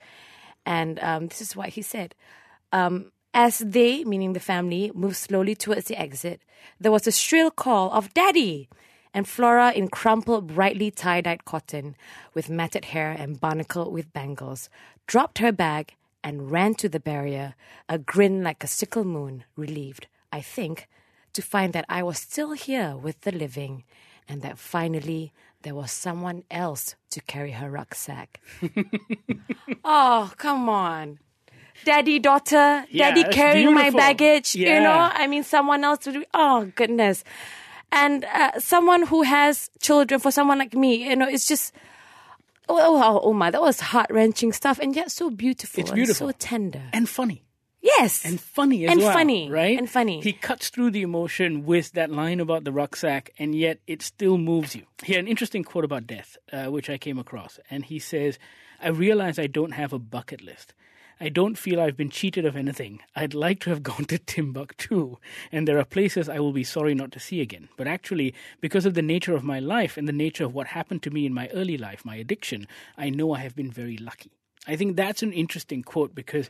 And 0.65 0.99
um, 0.99 1.27
this 1.27 1.41
is 1.41 1.55
what 1.55 1.69
he 1.69 1.81
said. 1.81 2.15
Um, 2.71 3.11
as 3.35 3.59
they, 3.59 4.05
meaning 4.05 4.31
the 4.31 4.39
family, 4.39 4.91
moved 4.95 5.17
slowly 5.17 5.55
towards 5.55 5.85
the 5.85 5.99
exit, 5.99 6.41
there 6.79 6.91
was 6.91 7.05
a 7.05 7.11
shrill 7.11 7.51
call 7.51 7.91
of 7.91 8.13
Daddy! 8.13 8.69
And 9.13 9.27
Flora, 9.27 9.71
in 9.71 9.89
crumpled, 9.89 10.47
brightly 10.47 10.89
tie 10.89 11.19
dyed 11.19 11.43
cotton, 11.43 11.95
with 12.33 12.49
matted 12.49 12.85
hair 12.85 13.11
and 13.11 13.39
barnacled 13.39 13.93
with 13.93 14.13
bangles, 14.13 14.69
dropped 15.05 15.39
her 15.39 15.51
bag 15.51 15.95
and 16.23 16.49
ran 16.49 16.75
to 16.75 16.87
the 16.87 16.99
barrier, 16.99 17.55
a 17.89 17.97
grin 17.97 18.41
like 18.41 18.63
a 18.63 18.67
sickle 18.67 19.03
moon, 19.03 19.43
relieved, 19.57 20.07
I 20.31 20.39
think, 20.39 20.87
to 21.33 21.41
find 21.41 21.73
that 21.73 21.85
I 21.89 22.03
was 22.03 22.17
still 22.17 22.53
here 22.53 22.95
with 22.95 23.21
the 23.21 23.31
living, 23.33 23.83
and 24.29 24.41
that 24.43 24.57
finally 24.57 25.33
there 25.63 25.75
was 25.75 25.91
someone 25.91 26.43
else 26.49 26.95
to 27.09 27.21
carry 27.21 27.51
her 27.51 27.69
rucksack. 27.69 28.39
oh, 29.83 30.31
come 30.37 30.69
on. 30.69 31.19
Daddy, 31.83 32.19
daughter, 32.19 32.85
Yeah, 32.89 33.11
daddy 33.13 33.23
carrying 33.33 33.73
my 33.73 33.83
beautiful. 33.91 33.99
baggage, 33.99 34.55
you 34.55 34.79
know? 34.79 35.09
I 35.13 35.27
mean, 35.27 35.43
someone 35.43 35.83
else 35.83 36.05
would 36.05 36.15
be, 36.15 36.25
oh, 36.33 36.71
goodness. 36.75 37.23
And 37.91 38.25
uh, 38.25 38.59
someone 38.59 39.03
who 39.03 39.21
has 39.23 39.69
children, 39.81 40.19
for 40.19 40.31
someone 40.31 40.57
like 40.57 40.73
me, 40.73 41.07
you 41.09 41.15
know, 41.15 41.27
it's 41.27 41.47
just, 41.47 41.73
oh, 42.67 42.79
oh, 42.79 43.19
oh 43.23 43.33
my, 43.33 43.51
that 43.51 43.61
was 43.61 43.79
heart 43.79 44.07
wrenching 44.09 44.51
stuff, 44.53 44.79
and 44.79 44.95
yet 44.95 45.11
so 45.11 45.29
beautiful. 45.29 45.81
It's 45.81 45.91
beautiful. 45.91 46.27
And 46.27 46.35
so 46.41 46.47
tender. 46.47 46.81
And 46.91 47.07
funny. 47.07 47.43
yes. 47.81 48.25
And 48.25 48.41
funny 48.41 48.85
as 48.85 48.91
And 48.91 49.01
well. 49.01 49.13
funny, 49.13 49.49
Right? 49.51 49.77
and 49.77 49.87
funny. 49.89 50.21
He 50.21 50.33
cuts 50.33 50.69
through 50.69 50.89
the 50.91 51.03
emotion 51.03 51.65
with 51.65 51.91
that 51.91 52.09
line 52.09 52.39
about 52.39 52.63
the 52.63 52.71
rucksack, 52.71 53.31
and 53.37 53.53
yet 53.53 53.79
it 53.85 54.01
still 54.01 54.37
moves 54.39 54.75
you. 54.75 54.83
He 55.03 55.13
had 55.13 55.19
an 55.23 55.27
interesting 55.27 55.63
quote 55.63 55.85
about 55.85 56.07
death, 56.07 56.35
uh, 56.51 56.65
which 56.65 56.89
I 56.89 56.97
came 56.97 57.19
across. 57.19 57.59
And 57.69 57.85
he 57.85 57.99
says, 57.99 58.39
I 58.81 58.89
realize 58.89 59.37
I 59.37 59.47
don't 59.47 59.73
have 59.73 59.93
a 59.93 59.99
bucket 59.99 60.41
list. 60.41 60.73
I 61.19 61.29
don't 61.29 61.57
feel 61.57 61.79
I've 61.79 61.97
been 61.97 62.09
cheated 62.09 62.45
of 62.45 62.55
anything. 62.55 62.99
I'd 63.15 63.33
like 63.33 63.59
to 63.61 63.69
have 63.69 63.83
gone 63.91 64.05
to 64.05 64.17
Timbuktu, 64.17 65.17
and 65.51 65.67
there 65.67 65.79
are 65.79 65.85
places 65.85 66.27
I 66.27 66.39
will 66.39 66.53
be 66.53 66.63
sorry 66.63 66.93
not 66.93 67.11
to 67.13 67.19
see 67.19 67.41
again. 67.41 67.69
But 67.77 67.87
actually, 67.87 68.33
because 68.61 68.85
of 68.85 68.93
the 68.93 69.01
nature 69.01 69.35
of 69.35 69.43
my 69.43 69.59
life 69.59 69.97
and 69.97 70.07
the 70.07 70.13
nature 70.13 70.45
of 70.45 70.53
what 70.53 70.67
happened 70.67 71.03
to 71.03 71.11
me 71.11 71.25
in 71.25 71.33
my 71.33 71.47
early 71.53 71.77
life, 71.77 72.03
my 72.03 72.15
addiction, 72.15 72.67
I 72.97 73.09
know 73.09 73.33
I 73.33 73.39
have 73.39 73.55
been 73.55 73.71
very 73.71 73.97
lucky. 73.97 74.31
I 74.67 74.75
think 74.75 74.95
that's 74.95 75.23
an 75.23 75.33
interesting 75.33 75.83
quote 75.83 76.15
because 76.15 76.49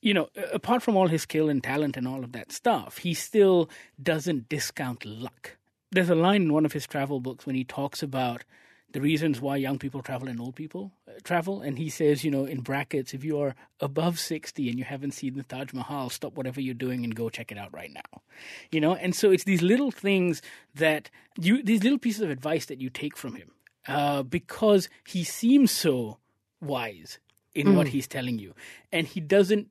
you 0.00 0.14
know, 0.14 0.28
apart 0.52 0.82
from 0.82 0.96
all 0.96 1.08
his 1.08 1.22
skill 1.22 1.48
and 1.48 1.62
talent 1.62 1.96
and 1.96 2.06
all 2.06 2.22
of 2.22 2.32
that 2.32 2.52
stuff, 2.52 2.98
he 2.98 3.14
still 3.14 3.68
doesn't 4.00 4.48
discount 4.48 5.04
luck. 5.04 5.56
There's 5.90 6.10
a 6.10 6.14
line 6.14 6.42
in 6.42 6.52
one 6.52 6.64
of 6.64 6.72
his 6.72 6.86
travel 6.86 7.20
books 7.20 7.46
when 7.46 7.56
he 7.56 7.64
talks 7.64 8.02
about 8.02 8.44
the 8.92 9.00
reasons 9.00 9.40
why 9.40 9.56
young 9.56 9.78
people 9.78 10.02
travel 10.02 10.28
and 10.28 10.40
old 10.40 10.54
people 10.54 10.92
uh, 11.06 11.12
travel. 11.22 11.60
And 11.60 11.78
he 11.78 11.90
says, 11.90 12.24
you 12.24 12.30
know, 12.30 12.44
in 12.44 12.60
brackets, 12.60 13.12
if 13.12 13.22
you 13.22 13.38
are 13.40 13.54
above 13.80 14.18
60 14.18 14.68
and 14.68 14.78
you 14.78 14.84
haven't 14.84 15.12
seen 15.12 15.36
the 15.36 15.42
Taj 15.42 15.72
Mahal, 15.72 16.10
stop 16.10 16.36
whatever 16.36 16.60
you're 16.60 16.74
doing 16.74 17.04
and 17.04 17.14
go 17.14 17.28
check 17.28 17.52
it 17.52 17.58
out 17.58 17.72
right 17.72 17.92
now. 17.92 18.22
You 18.70 18.80
know, 18.80 18.94
and 18.94 19.14
so 19.14 19.30
it's 19.30 19.44
these 19.44 19.62
little 19.62 19.90
things 19.90 20.40
that 20.74 21.10
you, 21.38 21.62
these 21.62 21.82
little 21.82 21.98
pieces 21.98 22.22
of 22.22 22.30
advice 22.30 22.66
that 22.66 22.80
you 22.80 22.88
take 22.88 23.16
from 23.16 23.34
him 23.34 23.50
uh, 23.86 24.22
because 24.22 24.88
he 25.06 25.24
seems 25.24 25.70
so 25.70 26.18
wise 26.60 27.18
in 27.54 27.74
what 27.74 27.88
he's 27.88 28.06
telling 28.06 28.38
you. 28.38 28.54
And 28.92 29.06
he 29.06 29.20
doesn't 29.20 29.68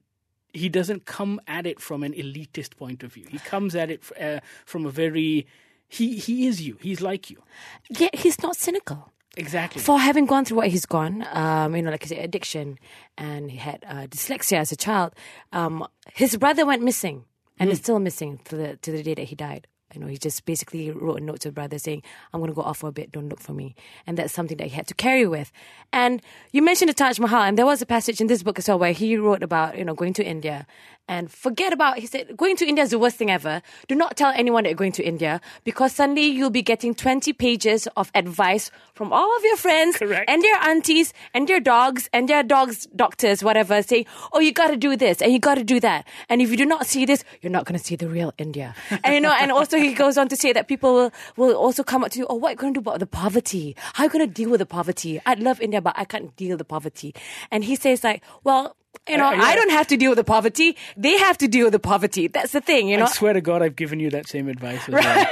he 0.54 0.70
doesn't 0.70 1.06
come 1.06 1.40
at 1.46 1.68
it 1.68 1.80
from 1.80 2.04
an 2.04 2.14
elitist 2.14 2.78
point 2.78 3.04
of 3.04 3.14
view. 3.14 3.26
He 3.30 3.38
comes 3.38 3.76
at 3.76 3.92
it 3.92 4.04
uh, 4.20 4.40
from 4.66 4.86
a 4.86 4.90
very 4.90 5.46
he 5.88 6.18
he 6.18 6.48
is 6.48 6.62
you. 6.62 6.78
He's 6.82 7.02
like 7.02 7.30
you. 7.30 7.44
Yet 7.90 8.16
he's 8.16 8.42
not 8.42 8.56
cynical. 8.56 9.12
Exactly. 9.36 9.82
For 9.82 10.00
having 10.00 10.26
gone 10.26 10.46
through 10.46 10.58
what 10.58 10.68
he's 10.68 10.88
gone, 10.88 11.26
um, 11.32 11.76
you 11.76 11.84
know, 11.84 11.92
like 11.92 12.04
I 12.04 12.08
said, 12.08 12.18
addiction, 12.18 12.80
and 13.18 13.52
he 13.52 13.58
had 13.58 13.86
uh, 13.88 14.08
dyslexia 14.08 14.58
as 14.58 14.72
a 14.72 14.76
child. 14.76 15.14
Um, 15.54 15.88
his 16.14 16.36
brother 16.38 16.66
went 16.66 16.82
missing, 16.82 17.26
and 17.60 17.70
is 17.70 17.78
still 17.78 18.00
missing 18.00 18.40
to 18.46 18.56
the 18.56 18.78
to 18.78 18.92
the 18.92 19.04
day 19.04 19.14
that 19.14 19.26
he 19.26 19.36
died. 19.36 19.68
You 19.94 20.02
know, 20.02 20.08
he 20.08 20.18
just 20.18 20.44
basically 20.46 20.92
wrote 20.92 21.22
a 21.22 21.24
note 21.24 21.40
to 21.42 21.48
his 21.48 21.54
brother 21.54 21.80
saying, 21.80 22.04
I'm 22.34 22.42
going 22.42 22.52
to 22.52 22.56
go 22.56 22.62
off 22.62 22.80
for 22.80 22.90
a 22.90 22.92
bit, 22.92 23.14
don't 23.14 23.30
look 23.30 23.40
for 23.40 23.54
me. 23.54 23.74
And 24.06 24.18
that's 24.18 24.34
something 24.34 24.58
that 24.58 24.66
he 24.66 24.76
had 24.76 24.86
to 24.88 24.94
carry 24.94 25.26
with. 25.26 25.52
And 25.94 26.22
you 26.52 26.62
mentioned 26.62 26.90
the 26.90 26.94
Taj 26.94 27.20
Mahal, 27.20 27.44
and 27.44 27.58
there 27.58 27.66
was 27.66 27.82
a 27.82 27.86
passage 27.86 28.20
in 28.20 28.28
this 28.28 28.44
book 28.44 28.60
as 28.60 28.68
well 28.68 28.80
where 28.80 28.92
he 28.92 29.16
wrote 29.16 29.44
about, 29.44 29.78
you 29.78 29.86
know, 29.86 29.94
going 29.94 30.14
to 30.14 30.26
India 30.26 30.68
and 31.08 31.32
forget 31.32 31.72
about, 31.72 32.00
he 32.00 32.06
said, 32.06 32.36
going 32.36 32.56
to 32.58 32.66
India 32.66 32.84
is 32.84 32.92
the 32.92 33.00
worst 33.00 33.16
thing 33.18 33.32
ever. 33.32 33.62
Do 33.88 33.96
not 33.96 34.18
tell 34.18 34.32
anyone 34.36 34.64
that 34.64 34.70
you're 34.70 34.76
going 34.76 34.92
to 34.94 35.04
India 35.04 35.40
because 35.64 35.94
suddenly 35.94 36.26
you'll 36.26 36.50
be 36.50 36.62
getting 36.62 36.94
20 36.94 37.32
pages 37.34 37.88
of 37.96 38.12
advice 38.14 38.72
from 38.94 39.14
all 39.14 39.36
of 39.38 39.44
your 39.44 39.56
friends 39.58 39.98
Correct. 39.98 40.30
and 40.30 40.44
their 40.44 40.56
aunties 40.58 41.14
and 41.34 41.48
their 41.48 41.60
dogs 41.60 42.10
and 42.12 42.28
their 42.28 42.44
dogs, 42.44 42.88
doctors, 42.96 43.44
whatever, 43.44 43.82
saying, 43.82 44.06
oh, 44.34 44.40
you 44.40 44.52
got 44.52 44.68
to 44.68 44.78
do 44.78 44.98
this 44.98 45.22
and 45.22 45.32
you 45.32 45.40
got 45.40 45.56
to 45.56 45.64
do 45.64 45.80
that. 45.80 46.06
And 46.30 46.42
if 46.42 46.52
you 46.52 46.58
do 46.58 46.66
not 46.66 46.86
see 46.86 47.06
this, 47.06 47.24
you're 47.42 47.52
not 47.52 47.66
going 47.66 47.80
to 47.80 47.84
see 47.84 47.96
the 47.96 48.08
real 48.08 48.34
India. 48.38 48.76
And, 49.04 49.14
you 49.14 49.22
know, 49.22 49.32
and 49.32 49.52
also 49.52 49.78
he 49.78 49.94
goes 49.94 50.18
on 50.18 50.28
to 50.30 50.36
say 50.36 50.52
that 50.52 50.68
people 50.68 50.94
will, 50.94 51.12
will 51.38 51.56
also 51.56 51.84
come 51.84 52.04
up 52.04 52.12
to 52.12 52.20
you, 52.20 52.26
oh, 52.30 52.36
what 52.36 52.50
are 52.50 52.52
you 52.52 52.58
going 52.58 52.74
to 52.74 52.80
do 52.80 52.82
about 52.82 53.00
the 53.00 53.08
poverty? 53.08 53.76
How 53.94 54.04
are 54.04 54.08
you 54.08 54.12
going 54.12 54.28
to 54.28 54.34
deal 54.34 54.50
with 54.50 54.60
the 54.60 54.66
poverty? 54.66 55.22
I 55.26 55.36
love 55.36 55.62
India, 55.62 55.82
but 55.82 55.94
I 55.96 56.04
can't 56.04 56.36
deal 56.36 56.50
with 56.50 56.60
the 56.60 56.66
poverty. 56.66 57.14
And 57.52 57.64
he 57.64 57.76
says 57.76 58.04
like, 58.04 58.24
well, 58.44 58.76
you 59.08 59.18
know, 59.18 59.28
Uh, 59.28 59.32
yeah. 59.34 59.42
I 59.44 59.56
don't 59.56 59.72
have 59.72 59.88
to 59.88 59.98
deal 59.98 60.12
with 60.12 60.18
the 60.18 60.24
poverty. 60.24 60.76
They 60.96 61.18
have 61.18 61.38
to 61.40 61.48
deal 61.48 61.66
with 61.66 61.74
the 61.74 61.80
poverty. 61.80 62.28
That's 62.28 62.52
the 62.52 62.62
thing, 62.62 62.88
you 62.90 62.98
know. 62.98 63.06
I 63.06 63.10
swear 63.10 63.34
to 63.34 63.42
God, 63.42 63.62
I've 63.62 63.76
given 63.76 64.00
you 64.00 64.10
that 64.12 64.28
same 64.28 64.48
advice 64.48 64.88
as 64.90 64.94
well. 64.94 65.28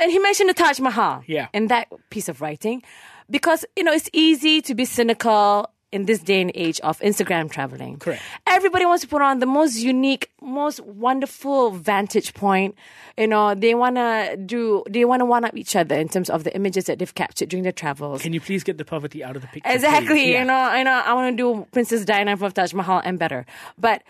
And 0.00 0.10
he 0.12 0.18
mentioned 0.18 0.48
the 0.48 0.54
Taj 0.54 0.78
Mahal 0.80 1.22
Yeah. 1.26 1.48
in 1.52 1.66
that 1.68 1.88
piece 2.10 2.28
of 2.28 2.40
writing 2.40 2.82
because, 3.30 3.64
you 3.76 3.82
know, 3.84 3.92
it's 3.92 4.08
easy 4.12 4.62
to 4.62 4.74
be 4.74 4.84
cynical 4.84 5.70
in 5.90 6.04
this 6.04 6.18
day 6.18 6.40
and 6.40 6.52
age 6.54 6.80
of 6.80 6.98
Instagram 7.00 7.50
traveling. 7.50 7.98
Correct. 7.98 8.22
Everybody 8.46 8.84
wants 8.84 9.02
to 9.02 9.08
put 9.08 9.22
on 9.22 9.38
the 9.38 9.46
most 9.46 9.76
unique, 9.78 10.30
most 10.42 10.80
wonderful 10.80 11.70
vantage 11.70 12.34
point. 12.34 12.74
You 13.16 13.26
know, 13.26 13.54
they 13.54 13.74
want 13.74 13.96
to 13.96 14.38
do, 14.44 14.84
they 14.88 15.04
want 15.04 15.20
to 15.20 15.24
one 15.24 15.44
up 15.44 15.56
each 15.56 15.74
other 15.74 15.94
in 15.94 16.08
terms 16.08 16.28
of 16.28 16.44
the 16.44 16.54
images 16.54 16.84
that 16.84 16.98
they've 16.98 17.14
captured 17.14 17.48
during 17.48 17.62
their 17.62 17.72
travels. 17.72 18.22
Can 18.22 18.32
you 18.32 18.40
please 18.40 18.64
get 18.64 18.76
the 18.76 18.84
poverty 18.84 19.24
out 19.24 19.36
of 19.36 19.42
the 19.42 19.48
picture? 19.48 19.70
Exactly. 19.70 20.32
Yeah. 20.32 20.40
You 20.40 20.44
know, 20.44 20.54
I 20.54 20.82
know 20.82 20.92
I 20.92 21.14
want 21.14 21.36
to 21.36 21.42
do 21.42 21.66
Princess 21.72 22.04
Diana 22.04 22.32
of 22.32 22.54
Taj 22.54 22.74
Mahal 22.74 23.00
and 23.04 23.18
better. 23.18 23.46
But 23.78 24.02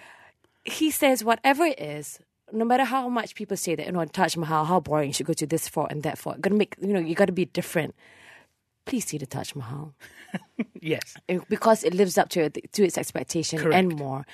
he 0.64 0.90
says 0.90 1.22
whatever 1.22 1.64
it 1.64 1.80
is, 1.80 2.18
no 2.52 2.64
matter 2.64 2.84
how 2.84 3.08
much 3.08 3.34
people 3.34 3.56
say 3.56 3.74
that, 3.74 3.86
you 3.86 3.92
know, 3.92 4.04
Taj 4.04 4.36
Mahal, 4.36 4.64
how 4.64 4.80
boring, 4.80 5.08
you 5.08 5.12
should 5.12 5.26
go 5.26 5.32
to 5.34 5.46
this 5.46 5.68
fort 5.68 5.92
and 5.92 6.02
that 6.02 6.18
fort. 6.18 6.40
Gonna 6.40 6.56
make 6.56 6.74
you 6.80 6.92
know, 6.92 7.00
you 7.00 7.14
gotta 7.14 7.32
be 7.32 7.44
different. 7.44 7.94
Please 8.84 9.04
see 9.06 9.18
the 9.18 9.26
Taj 9.26 9.54
Mahal. 9.54 9.94
Yes. 10.80 11.16
Because 11.48 11.82
it 11.82 11.92
lives 11.92 12.16
up 12.16 12.28
to 12.30 12.50
to 12.50 12.84
its 12.84 12.96
expectation 12.96 13.58
Correct. 13.58 13.74
and 13.74 13.96
more. 13.98 14.24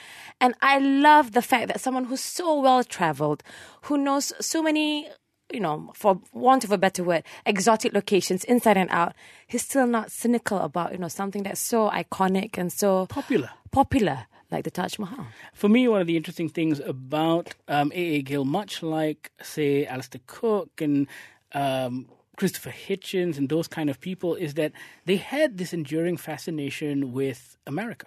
And 0.40 0.54
I 0.60 0.78
love 0.78 1.32
the 1.32 1.40
fact 1.40 1.68
that 1.68 1.80
someone 1.80 2.04
who's 2.04 2.20
so 2.20 2.60
well 2.60 2.84
traveled, 2.84 3.42
who 3.82 3.96
knows 3.96 4.32
so 4.40 4.62
many 4.62 5.08
you 5.52 5.60
know, 5.60 5.92
for 5.94 6.20
want 6.32 6.64
of 6.64 6.72
a 6.72 6.78
better 6.78 7.04
word, 7.04 7.22
exotic 7.46 7.92
locations 7.92 8.44
inside 8.44 8.76
and 8.76 8.90
out, 8.90 9.14
he's 9.46 9.62
still 9.62 9.86
not 9.86 10.10
cynical 10.10 10.58
about, 10.58 10.92
you 10.92 10.98
know, 10.98 11.08
something 11.08 11.42
that's 11.42 11.60
so 11.60 11.90
iconic 11.90 12.56
and 12.58 12.72
so 12.72 13.06
Popular. 13.06 13.50
popular 13.70 14.26
like 14.50 14.64
the 14.64 14.70
Taj 14.70 14.98
Mahal. 14.98 15.26
For 15.52 15.68
me, 15.68 15.86
one 15.86 16.00
of 16.00 16.06
the 16.06 16.16
interesting 16.16 16.48
things 16.48 16.80
about 16.80 17.54
um, 17.68 17.92
A.A. 17.94 18.22
Gill, 18.22 18.44
much 18.44 18.82
like, 18.82 19.32
say, 19.42 19.86
Alistair 19.86 20.22
Cooke 20.26 20.80
and 20.80 21.06
um, 21.52 22.08
Christopher 22.36 22.70
Hitchens 22.70 23.38
and 23.38 23.48
those 23.48 23.68
kind 23.68 23.90
of 23.90 24.00
people, 24.00 24.34
is 24.34 24.54
that 24.54 24.72
they 25.04 25.16
had 25.16 25.58
this 25.58 25.72
enduring 25.72 26.16
fascination 26.16 27.12
with 27.12 27.56
America. 27.66 28.06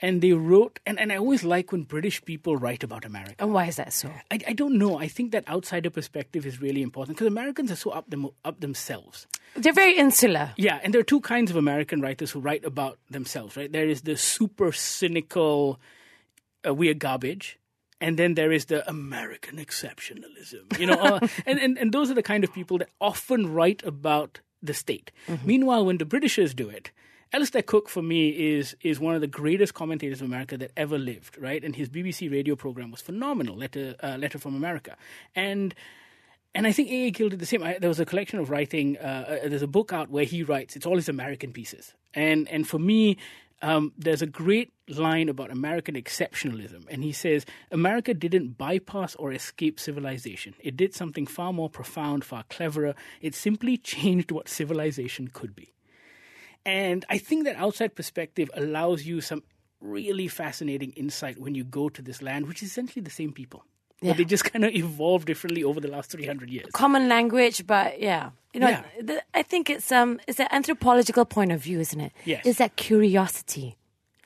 And 0.00 0.20
they 0.20 0.32
wrote, 0.32 0.80
and, 0.84 0.98
and 0.98 1.12
I 1.12 1.16
always 1.16 1.44
like 1.44 1.70
when 1.72 1.84
British 1.84 2.22
people 2.24 2.56
write 2.56 2.82
about 2.82 3.04
America. 3.04 3.36
And 3.38 3.54
why 3.54 3.66
is 3.66 3.76
that 3.76 3.92
so? 3.92 4.10
I, 4.30 4.40
I 4.48 4.52
don't 4.52 4.76
know. 4.76 4.98
I 4.98 5.08
think 5.08 5.30
that 5.32 5.48
outsider 5.48 5.88
perspective 5.88 6.44
is 6.44 6.60
really 6.60 6.82
important 6.82 7.16
because 7.16 7.28
Americans 7.28 7.70
are 7.70 7.76
so 7.76 7.90
up, 7.90 8.10
them, 8.10 8.28
up 8.44 8.60
themselves. 8.60 9.26
They're 9.56 9.72
very 9.72 9.96
insular. 9.96 10.52
Yeah, 10.56 10.80
and 10.82 10.92
there 10.92 11.00
are 11.00 11.04
two 11.04 11.20
kinds 11.20 11.50
of 11.50 11.56
American 11.56 12.00
writers 12.00 12.32
who 12.32 12.40
write 12.40 12.64
about 12.64 12.98
themselves, 13.08 13.56
right? 13.56 13.70
There 13.70 13.88
is 13.88 14.02
the 14.02 14.16
super 14.16 14.72
cynical, 14.72 15.80
uh, 16.66 16.74
we 16.74 16.90
are 16.90 16.94
garbage, 16.94 17.58
and 18.04 18.18
then 18.18 18.34
there 18.34 18.52
is 18.52 18.66
the 18.66 18.86
American 18.88 19.56
exceptionalism, 19.56 20.78
you 20.78 20.86
know, 20.86 20.94
uh, 20.94 21.20
and, 21.46 21.58
and, 21.58 21.78
and 21.78 21.90
those 21.90 22.10
are 22.10 22.14
the 22.14 22.22
kind 22.22 22.44
of 22.44 22.52
people 22.52 22.76
that 22.78 22.90
often 23.00 23.52
write 23.52 23.82
about 23.82 24.40
the 24.62 24.74
state. 24.74 25.10
Meanwhile, 25.44 25.86
when 25.86 25.96
the 25.96 26.04
Britishers 26.04 26.52
do 26.52 26.68
it, 26.68 26.90
Alistair 27.32 27.62
Cooke 27.62 27.88
for 27.88 28.02
me 28.02 28.28
is 28.28 28.76
is 28.82 29.00
one 29.00 29.14
of 29.14 29.20
the 29.22 29.26
greatest 29.26 29.74
commentators 29.74 30.20
of 30.20 30.26
America 30.26 30.56
that 30.58 30.70
ever 30.76 30.98
lived, 30.98 31.36
right? 31.38 31.64
And 31.64 31.74
his 31.74 31.88
BBC 31.88 32.30
radio 32.30 32.54
program 32.54 32.90
was 32.90 33.00
phenomenal, 33.00 33.56
Letter 33.56 33.96
uh, 34.02 34.16
Letter 34.18 34.38
from 34.38 34.54
America, 34.54 34.96
and 35.34 35.74
and 36.54 36.66
I 36.66 36.72
think 36.72 36.90
A.A. 36.90 37.10
Gill 37.10 37.30
did 37.30 37.40
the 37.40 37.46
same. 37.46 37.62
I, 37.64 37.78
there 37.78 37.88
was 37.88 37.98
a 37.98 38.06
collection 38.06 38.38
of 38.38 38.50
writing. 38.50 38.96
Uh, 38.98 39.40
uh, 39.44 39.48
there's 39.48 39.62
a 39.62 39.66
book 39.78 39.92
out 39.92 40.10
where 40.10 40.24
he 40.24 40.44
writes. 40.44 40.76
It's 40.76 40.86
all 40.86 40.96
his 40.96 41.08
American 41.08 41.52
pieces, 41.52 41.94
and 42.12 42.48
and 42.48 42.68
for 42.68 42.78
me, 42.78 43.16
um, 43.64 43.92
there's 43.96 44.20
a 44.20 44.26
great 44.26 44.74
line 44.88 45.30
about 45.30 45.50
American 45.50 45.94
exceptionalism, 45.94 46.84
and 46.90 47.02
he 47.02 47.12
says 47.12 47.46
America 47.70 48.12
didn't 48.12 48.58
bypass 48.58 49.14
or 49.14 49.32
escape 49.32 49.80
civilization. 49.80 50.54
It 50.60 50.76
did 50.76 50.94
something 50.94 51.26
far 51.26 51.50
more 51.50 51.70
profound, 51.70 52.24
far 52.24 52.44
cleverer. 52.50 52.94
It 53.22 53.34
simply 53.34 53.78
changed 53.94 54.30
what 54.30 54.50
civilization 54.50 55.28
could 55.28 55.56
be. 55.56 55.72
And 56.66 57.06
I 57.08 57.16
think 57.16 57.44
that 57.44 57.56
outside 57.56 57.94
perspective 57.94 58.50
allows 58.54 59.04
you 59.06 59.22
some 59.22 59.42
really 59.80 60.28
fascinating 60.28 60.92
insight 60.92 61.40
when 61.40 61.54
you 61.54 61.64
go 61.64 61.88
to 61.88 62.02
this 62.02 62.20
land, 62.20 62.46
which 62.46 62.62
is 62.62 62.68
essentially 62.68 63.02
the 63.02 63.10
same 63.10 63.32
people. 63.32 63.64
Yeah. 64.04 64.10
But 64.12 64.18
they 64.18 64.24
just 64.24 64.44
kind 64.52 64.64
of 64.64 64.72
evolved 64.74 65.26
differently 65.26 65.64
over 65.64 65.80
the 65.80 65.88
last 65.88 66.10
300 66.10 66.50
years. 66.50 66.68
Common 66.72 67.08
language, 67.08 67.66
but 67.66 68.00
yeah. 68.00 68.30
You 68.52 68.60
know, 68.60 68.68
Yeah. 68.68 68.82
the, 69.02 69.22
I 69.34 69.42
think 69.42 69.68
it's 69.70 69.90
um 69.90 70.20
it's 70.28 70.38
an 70.40 70.48
anthropological 70.50 71.24
point 71.24 71.52
of 71.52 71.60
view, 71.60 71.80
isn't 71.80 72.00
it? 72.00 72.12
Yes. 72.24 72.42
It's 72.46 72.58
that 72.58 72.76
curiosity. 72.76 73.76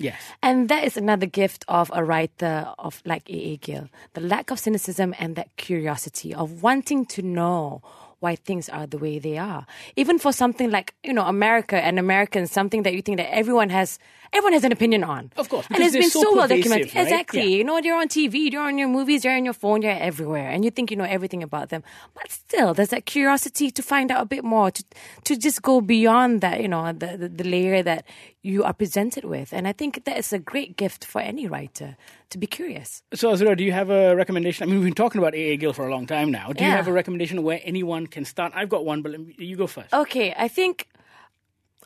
Yes. 0.01 0.21
And 0.43 0.69
that 0.69 0.85
is 0.85 0.97
another 0.97 1.27
gift 1.27 1.65
of 1.67 1.91
a 1.95 2.05
writer 2.05 2.73
of 2.79 3.03
like 3.05 3.29
A.A. 3.31 3.57
Gill. 3.57 3.89
The 4.15 4.21
lack 4.21 4.51
of 4.53 4.59
cynicism 4.59 5.15
and 5.19 5.35
that 5.37 5.49
curiosity 5.57 6.33
of 6.35 6.63
wanting 6.63 7.05
to 7.07 7.23
know 7.23 7.83
why 8.21 8.35
things 8.37 8.69
are 8.69 8.87
the 8.87 8.99
way 8.99 9.19
they 9.19 9.39
are. 9.39 9.65
Even 9.97 10.19
for 10.19 10.33
something 10.33 10.71
like, 10.71 10.95
you 11.05 11.13
know, 11.13 11.25
America 11.25 11.77
and 11.77 11.99
Americans, 11.99 12.51
something 12.51 12.83
that 12.83 12.93
you 12.95 13.03
think 13.03 13.17
that 13.19 13.33
everyone 13.33 13.71
has 13.71 13.99
everyone 14.33 14.53
has 14.53 14.65
an 14.65 14.73
opinion 14.73 15.05
on. 15.05 15.33
Of 15.37 15.49
course, 15.49 15.67
And 15.71 15.83
it's 15.83 15.95
been 15.95 16.11
so 16.11 16.21
so, 16.23 16.37
well 16.37 16.49
documented. 16.49 16.95
right? 16.95 17.03
Exactly. 17.05 17.41
Yeah. 17.43 17.57
You 17.59 17.65
know, 17.65 17.79
you're 17.79 17.97
on 17.97 18.09
TV, 18.09 18.51
you're 18.53 18.63
on 18.63 18.77
your 18.77 18.89
movies, 18.89 19.25
you're 19.25 19.35
on 19.35 19.45
your 19.45 19.55
phone, 19.55 19.81
you're 19.83 19.93
everywhere. 19.93 20.51
And 20.51 20.65
you 20.65 20.71
think 20.71 20.91
you 20.91 20.97
know 20.97 21.05
everything 21.05 21.43
about 21.43 21.71
them. 21.71 21.83
But 22.15 22.31
still, 22.31 22.75
there's 22.75 22.91
that 22.91 23.07
curiosity 23.07 23.71
to 23.71 23.83
find 23.83 24.11
out 24.11 24.21
a 24.21 24.27
bit 24.27 24.45
more, 24.45 24.71
to 24.71 24.85
to 25.25 25.37
just 25.37 25.63
go 25.63 25.81
beyond 25.81 26.41
that, 26.43 26.61
you 26.61 26.69
know, 26.69 26.93
the, 26.93 27.17
the, 27.17 27.29
the 27.29 27.45
layer 27.45 27.83
that 27.83 28.05
you 28.43 28.65
are 28.65 28.73
presented 28.73 29.25
with. 29.25 29.53
And 29.53 29.67
I 29.67 29.73
think 29.73 30.05
that 30.05 30.17
is 30.17 30.33
a 30.33 30.39
great 30.39 30.77
gift 30.77 31.05
for 31.05 31.21
any 31.21 31.47
writer 31.47 31.97
to 32.31 32.39
be 32.39 32.47
curious. 32.47 33.03
So, 33.15 33.33
Azura, 33.33 33.57
do 33.57 33.65
you 33.65 33.73
have 33.73 33.91
a 33.91 34.15
recommendation? 34.15 34.63
I 34.63 34.67
mean, 34.67 34.77
we've 34.77 34.87
been 34.87 34.95
talking 34.95 35.19
about 35.19 35.35
A.A. 35.35 35.57
Gill 35.57 35.73
for 35.73 35.87
a 35.87 35.91
long 35.91 36.07
time 36.07 36.31
now. 36.31 36.53
Do 36.53 36.65
you 36.65 36.71
have 36.71 36.89
a 36.89 36.93
recommendation 36.93 37.43
where 37.43 37.61
anyone 37.65 38.07
can 38.07 38.25
start? 38.25 38.53
I've 38.55 38.69
got 38.69 38.85
one, 38.85 39.03
but 39.03 39.13
let 39.13 39.21
me, 39.21 39.35
you 39.39 39.57
go 39.57 39.67
first. 39.67 39.93
Okay, 39.93 40.35
I 40.37 40.49
think. 40.49 40.89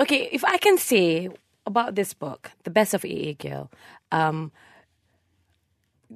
Okay, 0.00 0.28
if 0.32 0.44
I 0.44 0.56
can 0.56 0.78
say 0.78 1.28
about 1.66 1.94
this 1.94 2.14
book, 2.14 2.50
The 2.64 2.70
Best 2.70 2.94
of 2.94 3.04
A.A. 3.04 3.34
Gill, 3.34 3.70
um, 4.10 4.52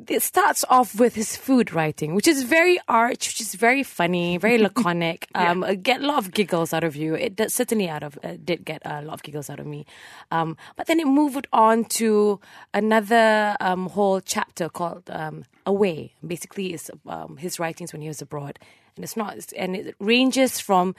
it 0.08 0.22
starts 0.22 0.64
off 0.68 0.98
with 0.98 1.14
his 1.14 1.36
food 1.36 1.72
writing, 1.72 2.14
which 2.14 2.28
is 2.28 2.42
very 2.42 2.78
arch, 2.88 3.28
which 3.28 3.40
is 3.40 3.54
very 3.54 3.82
funny, 3.82 4.38
very 4.38 4.58
laconic. 4.66 5.28
Um, 5.34 5.62
uh, 5.62 5.74
Get 5.74 6.02
a 6.02 6.06
lot 6.06 6.18
of 6.18 6.32
giggles 6.32 6.72
out 6.72 6.84
of 6.84 6.96
you. 6.96 7.14
It 7.14 7.36
does, 7.36 7.54
certainly 7.54 7.88
out 7.88 8.02
of 8.02 8.18
uh, 8.22 8.34
did 8.44 8.64
get 8.64 8.82
a 8.84 9.02
lot 9.02 9.14
of 9.14 9.22
giggles 9.22 9.50
out 9.50 9.60
of 9.60 9.66
me. 9.66 9.86
Um, 10.30 10.56
but 10.76 10.86
then 10.86 11.00
it 11.00 11.06
moved 11.06 11.46
on 11.52 11.84
to 12.00 12.40
another 12.74 13.56
um, 13.60 13.88
whole 13.88 14.20
chapter 14.20 14.68
called 14.68 15.08
um, 15.10 15.44
Away. 15.64 16.14
Basically, 16.26 16.72
is 16.74 16.90
um, 17.06 17.36
his 17.36 17.58
writings 17.58 17.92
when 17.92 18.02
he 18.02 18.08
was 18.08 18.22
abroad, 18.22 18.58
and 18.94 19.04
it's 19.04 19.16
not, 19.16 19.36
and 19.56 19.76
it 19.76 19.94
ranges 19.98 20.60
from 20.60 20.94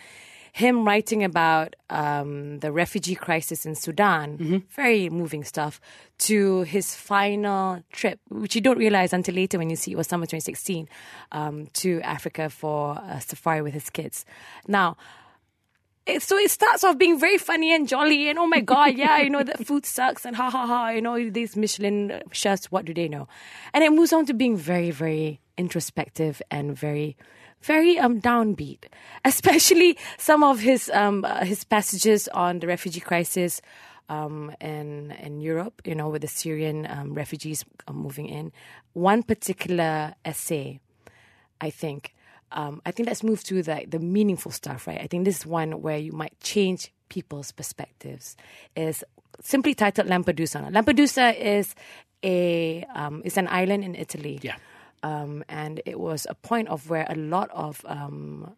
him 0.57 0.85
writing 0.85 1.23
about 1.23 1.75
um, 1.91 2.57
the 2.59 2.71
refugee 2.71 3.13
crisis 3.13 3.63
in 3.63 3.75
Sudan, 3.75 4.37
very 4.71 5.07
moving 5.07 5.43
stuff, 5.43 5.79
to 6.17 6.61
his 6.61 6.95
final 6.95 7.83
trip, 7.91 8.19
which 8.29 8.55
you 8.55 8.61
don't 8.61 8.79
realize 8.79 9.13
until 9.13 9.35
later 9.35 9.59
when 9.59 9.69
you 9.69 9.75
see 9.75 9.91
it 9.91 9.97
was 9.97 10.07
summer 10.07 10.25
2016, 10.25 10.89
um, 11.31 11.67
to 11.73 12.01
Africa 12.01 12.49
for 12.49 12.99
a 13.07 13.21
safari 13.21 13.61
with 13.61 13.75
his 13.75 13.91
kids. 13.91 14.25
Now, 14.67 14.97
it, 16.07 16.23
so 16.23 16.35
it 16.37 16.49
starts 16.49 16.83
off 16.83 16.97
being 16.97 17.19
very 17.19 17.37
funny 17.37 17.71
and 17.71 17.87
jolly 17.87 18.27
and 18.27 18.39
oh 18.39 18.47
my 18.47 18.61
god 18.61 18.95
yeah 18.95 19.17
you 19.17 19.29
know 19.29 19.43
that 19.43 19.67
food 19.67 19.85
sucks 19.85 20.25
and 20.25 20.37
ha 20.37 20.49
ha 20.49 20.65
ha 20.65 20.89
you 20.91 21.01
know 21.01 21.29
these 21.29 21.57
michelin 21.57 22.21
chefs 22.31 22.71
what 22.71 22.85
do 22.85 22.93
they 22.93 23.09
know 23.09 23.27
and 23.73 23.83
it 23.83 23.91
moves 23.91 24.13
on 24.13 24.25
to 24.25 24.33
being 24.33 24.55
very 24.55 24.89
very 24.89 25.41
introspective 25.57 26.41
and 26.49 26.77
very 26.77 27.17
very 27.61 27.97
um 27.97 28.21
downbeat 28.21 28.85
especially 29.25 29.97
some 30.17 30.43
of 30.43 30.59
his 30.59 30.89
um 30.93 31.25
uh, 31.25 31.43
his 31.43 31.63
passages 31.63 32.27
on 32.29 32.59
the 32.59 32.67
refugee 32.67 32.99
crisis 32.99 33.61
um 34.09 34.51
in 34.61 35.11
in 35.11 35.41
Europe 35.41 35.81
you 35.85 35.95
know 35.95 36.09
with 36.09 36.21
the 36.21 36.27
Syrian 36.27 36.87
um, 36.89 37.13
refugees 37.13 37.65
uh, 37.87 37.93
moving 37.93 38.27
in 38.27 38.51
one 38.93 39.23
particular 39.23 40.15
essay 40.23 40.79
I 41.61 41.69
think, 41.69 42.13
um, 42.51 42.81
I 42.85 42.91
think 42.91 43.07
let's 43.07 43.23
move 43.23 43.43
to 43.45 43.61
the 43.61 43.85
the 43.87 43.99
meaningful 43.99 44.51
stuff, 44.51 44.87
right? 44.87 44.99
I 45.01 45.07
think 45.07 45.25
this 45.25 45.39
is 45.39 45.45
one 45.45 45.81
where 45.81 45.97
you 45.97 46.11
might 46.11 46.39
change 46.39 46.91
people's 47.09 47.51
perspectives. 47.51 48.35
Is 48.75 49.03
simply 49.41 49.73
titled 49.73 50.07
Lampedusa. 50.07 50.69
Lampedusa 50.71 51.37
is 51.37 51.75
a 52.23 52.85
um, 52.95 53.21
is 53.25 53.37
an 53.37 53.47
island 53.49 53.83
in 53.83 53.95
Italy. 53.95 54.39
Yeah. 54.41 54.55
Um, 55.03 55.43
and 55.47 55.81
it 55.85 55.99
was 55.99 56.25
a 56.29 56.35
point 56.35 56.69
of 56.69 56.89
where 56.89 57.05
a 57.09 57.15
lot 57.15 57.49
of 57.51 57.85
um, 57.85 58.55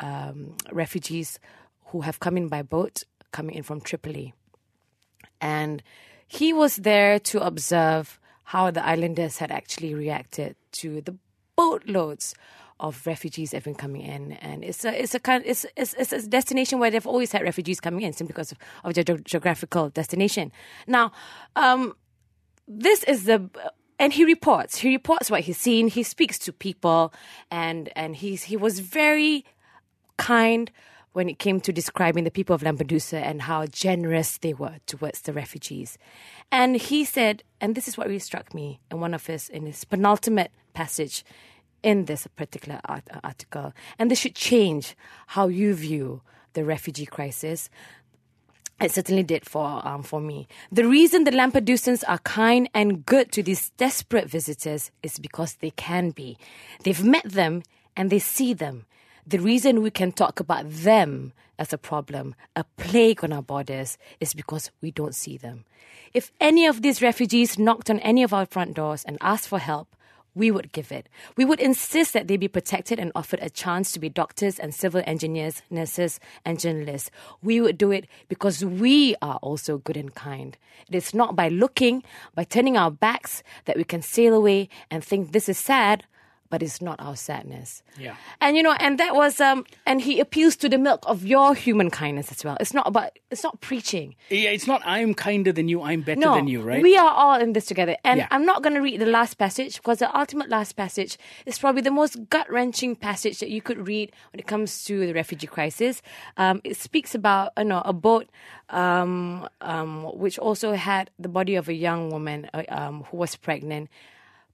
um, 0.00 0.56
refugees 0.72 1.38
who 1.86 2.02
have 2.02 2.20
come 2.20 2.36
in 2.36 2.48
by 2.48 2.62
boat 2.62 3.04
coming 3.32 3.54
in 3.54 3.62
from 3.62 3.80
Tripoli. 3.80 4.34
And 5.40 5.82
he 6.26 6.52
was 6.52 6.76
there 6.76 7.18
to 7.20 7.40
observe 7.44 8.18
how 8.44 8.70
the 8.70 8.84
islanders 8.84 9.38
had 9.38 9.50
actually 9.50 9.94
reacted 9.94 10.56
to 10.72 11.00
the 11.02 11.14
boatloads 11.56 12.34
of 12.80 13.06
refugees 13.06 13.52
have 13.52 13.64
been 13.64 13.74
coming 13.74 14.02
in, 14.02 14.32
and 14.32 14.62
it's 14.62 14.84
a 14.84 15.02
it's 15.02 15.14
a 15.14 15.18
kind 15.18 15.42
it's 15.44 15.66
it's, 15.76 15.94
it's 15.94 16.12
a 16.12 16.28
destination 16.28 16.78
where 16.78 16.90
they've 16.90 17.06
always 17.06 17.32
had 17.32 17.42
refugees 17.42 17.80
coming 17.80 18.02
in 18.02 18.12
simply 18.12 18.32
because 18.32 18.52
of, 18.52 18.58
of 18.84 18.94
their 18.94 19.04
ge- 19.04 19.24
geographical 19.24 19.90
destination. 19.90 20.52
Now, 20.86 21.12
um, 21.56 21.94
this 22.68 23.02
is 23.04 23.24
the 23.24 23.50
and 23.98 24.12
he 24.12 24.24
reports 24.24 24.78
he 24.78 24.88
reports 24.90 25.30
what 25.30 25.42
he's 25.42 25.58
seen. 25.58 25.88
He 25.88 26.02
speaks 26.02 26.38
to 26.40 26.52
people, 26.52 27.12
and 27.50 27.90
and 27.96 28.16
he's 28.16 28.44
he 28.44 28.56
was 28.56 28.80
very 28.80 29.44
kind 30.16 30.70
when 31.12 31.28
it 31.28 31.38
came 31.38 31.60
to 31.60 31.72
describing 31.72 32.24
the 32.24 32.30
people 32.30 32.54
of 32.54 32.62
Lampedusa 32.62 33.20
and 33.20 33.42
how 33.42 33.66
generous 33.66 34.38
they 34.38 34.52
were 34.52 34.76
towards 34.86 35.22
the 35.22 35.32
refugees. 35.32 35.98
And 36.52 36.76
he 36.76 37.04
said, 37.04 37.42
and 37.60 37.74
this 37.74 37.88
is 37.88 37.96
what 37.96 38.06
really 38.06 38.18
struck 38.18 38.54
me 38.54 38.78
in 38.90 39.00
one 39.00 39.14
of 39.14 39.26
his 39.26 39.48
in 39.48 39.66
his 39.66 39.84
penultimate 39.84 40.52
passage 40.74 41.24
in 41.82 42.04
this 42.04 42.26
particular 42.36 42.80
art- 42.84 43.08
article, 43.24 43.72
and 43.98 44.10
this 44.10 44.20
should 44.20 44.34
change 44.34 44.96
how 45.28 45.48
you 45.48 45.74
view 45.74 46.22
the 46.54 46.64
refugee 46.64 47.06
crisis. 47.06 47.70
It 48.80 48.92
certainly 48.92 49.24
did 49.24 49.44
for 49.44 49.84
um, 49.86 50.04
for 50.04 50.20
me. 50.20 50.46
The 50.70 50.86
reason 50.86 51.24
the 51.24 51.32
Lampedusans 51.32 52.04
are 52.06 52.18
kind 52.18 52.68
and 52.72 53.04
good 53.04 53.32
to 53.32 53.42
these 53.42 53.70
desperate 53.70 54.30
visitors 54.30 54.92
is 55.02 55.18
because 55.18 55.54
they 55.56 55.70
can 55.70 56.10
be. 56.10 56.38
They've 56.84 57.02
met 57.02 57.24
them 57.24 57.64
and 57.96 58.10
they 58.10 58.20
see 58.20 58.54
them. 58.54 58.86
The 59.26 59.40
reason 59.40 59.82
we 59.82 59.90
can 59.90 60.12
talk 60.12 60.38
about 60.38 60.70
them 60.70 61.32
as 61.58 61.72
a 61.72 61.78
problem, 61.78 62.36
a 62.54 62.64
plague 62.76 63.24
on 63.24 63.32
our 63.32 63.42
borders, 63.42 63.98
is 64.20 64.32
because 64.32 64.70
we 64.80 64.92
don't 64.92 65.14
see 65.14 65.36
them. 65.36 65.64
If 66.14 66.30
any 66.40 66.64
of 66.64 66.82
these 66.82 67.02
refugees 67.02 67.58
knocked 67.58 67.90
on 67.90 67.98
any 68.00 68.22
of 68.22 68.32
our 68.32 68.46
front 68.46 68.74
doors 68.74 69.04
and 69.04 69.18
asked 69.20 69.48
for 69.48 69.58
help, 69.58 69.88
we 70.38 70.50
would 70.52 70.72
give 70.72 70.92
it. 70.92 71.08
We 71.36 71.44
would 71.44 71.60
insist 71.60 72.12
that 72.12 72.28
they 72.28 72.36
be 72.36 72.48
protected 72.48 72.98
and 73.00 73.10
offered 73.14 73.40
a 73.42 73.50
chance 73.50 73.90
to 73.92 73.98
be 73.98 74.08
doctors 74.08 74.58
and 74.58 74.72
civil 74.72 75.02
engineers, 75.04 75.62
nurses, 75.68 76.20
and 76.44 76.60
journalists. 76.60 77.10
We 77.42 77.60
would 77.60 77.76
do 77.76 77.90
it 77.90 78.06
because 78.28 78.64
we 78.64 79.16
are 79.20 79.38
also 79.42 79.78
good 79.78 79.96
and 79.96 80.14
kind. 80.14 80.56
It 80.88 80.94
is 80.94 81.12
not 81.12 81.34
by 81.34 81.48
looking, 81.48 82.04
by 82.36 82.44
turning 82.44 82.76
our 82.76 82.90
backs, 82.90 83.42
that 83.64 83.76
we 83.76 83.84
can 83.84 84.00
sail 84.00 84.32
away 84.32 84.68
and 84.90 85.02
think 85.02 85.32
this 85.32 85.48
is 85.48 85.58
sad, 85.58 86.04
but 86.50 86.62
it's 86.62 86.80
not 86.80 86.98
our 87.00 87.16
sadness. 87.16 87.82
Yeah. 87.98 88.14
And 88.40 88.56
you 88.56 88.62
know, 88.62 88.74
and 88.80 88.98
that 88.98 89.14
was 89.14 89.40
um 89.40 89.64
and 89.86 90.00
he 90.00 90.20
appeals 90.20 90.56
to 90.56 90.68
the 90.68 90.78
milk 90.78 91.04
of 91.06 91.24
your 91.24 91.54
human 91.54 91.90
kindness 91.90 92.30
as 92.30 92.44
well. 92.44 92.56
It's 92.60 92.72
not 92.74 92.86
about 92.86 93.10
it's 93.30 93.42
not 93.44 93.60
preaching. 93.60 94.16
Yeah, 94.30 94.50
it's 94.50 94.66
not 94.66 94.80
I'm 94.84 95.14
kinder 95.14 95.52
than 95.52 95.68
you, 95.68 95.82
I'm 95.82 96.02
better 96.02 96.20
No, 96.20 96.34
than 96.34 96.48
you, 96.48 96.62
right? 96.62 96.82
we 96.82 96.96
are 96.96 97.10
all 97.10 97.38
in 97.40 97.52
this 97.52 97.66
together. 97.66 97.96
And 98.04 98.18
Yeah. 98.18 98.28
I'm 98.30 98.44
not 98.46 98.62
going 98.62 98.74
to 98.74 98.80
read 98.80 99.00
the 99.00 99.06
last 99.06 99.34
passage 99.38 99.76
because 99.76 99.98
the 99.98 100.10
ultimate 100.18 100.48
last 100.48 100.76
passage 100.76 101.18
is 101.46 101.58
probably 101.58 101.82
the 101.82 101.90
most 101.90 102.28
gut 102.30 102.50
wrenching 102.50 102.96
passage 102.96 103.38
that 103.40 103.50
you 103.50 103.60
could 103.60 103.86
read 103.86 104.12
when 104.32 104.40
it 104.40 104.46
comes 104.46 104.84
to 104.84 105.06
the 105.06 105.12
refugee 105.12 105.46
crisis. 105.46 106.00
Um, 106.36 106.60
it 106.64 106.76
speaks 106.76 107.14
about 107.14 107.52
you 107.58 107.64
know, 107.64 107.82
a 107.84 107.92
boat 107.92 108.28
um, 108.70 109.48
um, 109.60 110.04
which 110.18 110.38
also 110.38 110.72
had 110.74 111.10
the 111.18 111.28
body 111.28 111.54
of 111.56 111.68
a 111.68 111.74
young 111.74 112.10
woman 112.10 112.48
uh, 112.54 112.62
um, 112.68 113.04
who 113.04 113.16
was 113.16 113.36
pregnant. 113.36 113.88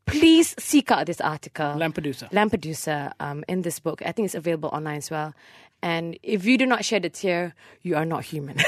Please 0.07 0.55
seek 0.59 0.91
out 0.91 1.07
this 1.07 1.21
article. 1.21 1.75
Lampedusa. 1.75 2.31
Lampedusa 2.31 3.13
um, 3.21 3.45
in 3.49 3.63
this 3.63 3.81
book. 3.81 4.03
I 4.05 4.13
think 4.13 4.27
it's 4.27 4.35
available 4.35 4.69
online 4.71 4.99
as 4.99 5.11
well. 5.11 5.35
And 5.83 6.19
if 6.23 6.45
you 6.45 6.57
do 6.57 6.67
not 6.67 6.85
shed 6.85 7.05
a 7.05 7.11
tear, 7.11 7.55
you 7.83 7.97
are 7.97 8.05
not 8.05 8.25
human. 8.25 8.57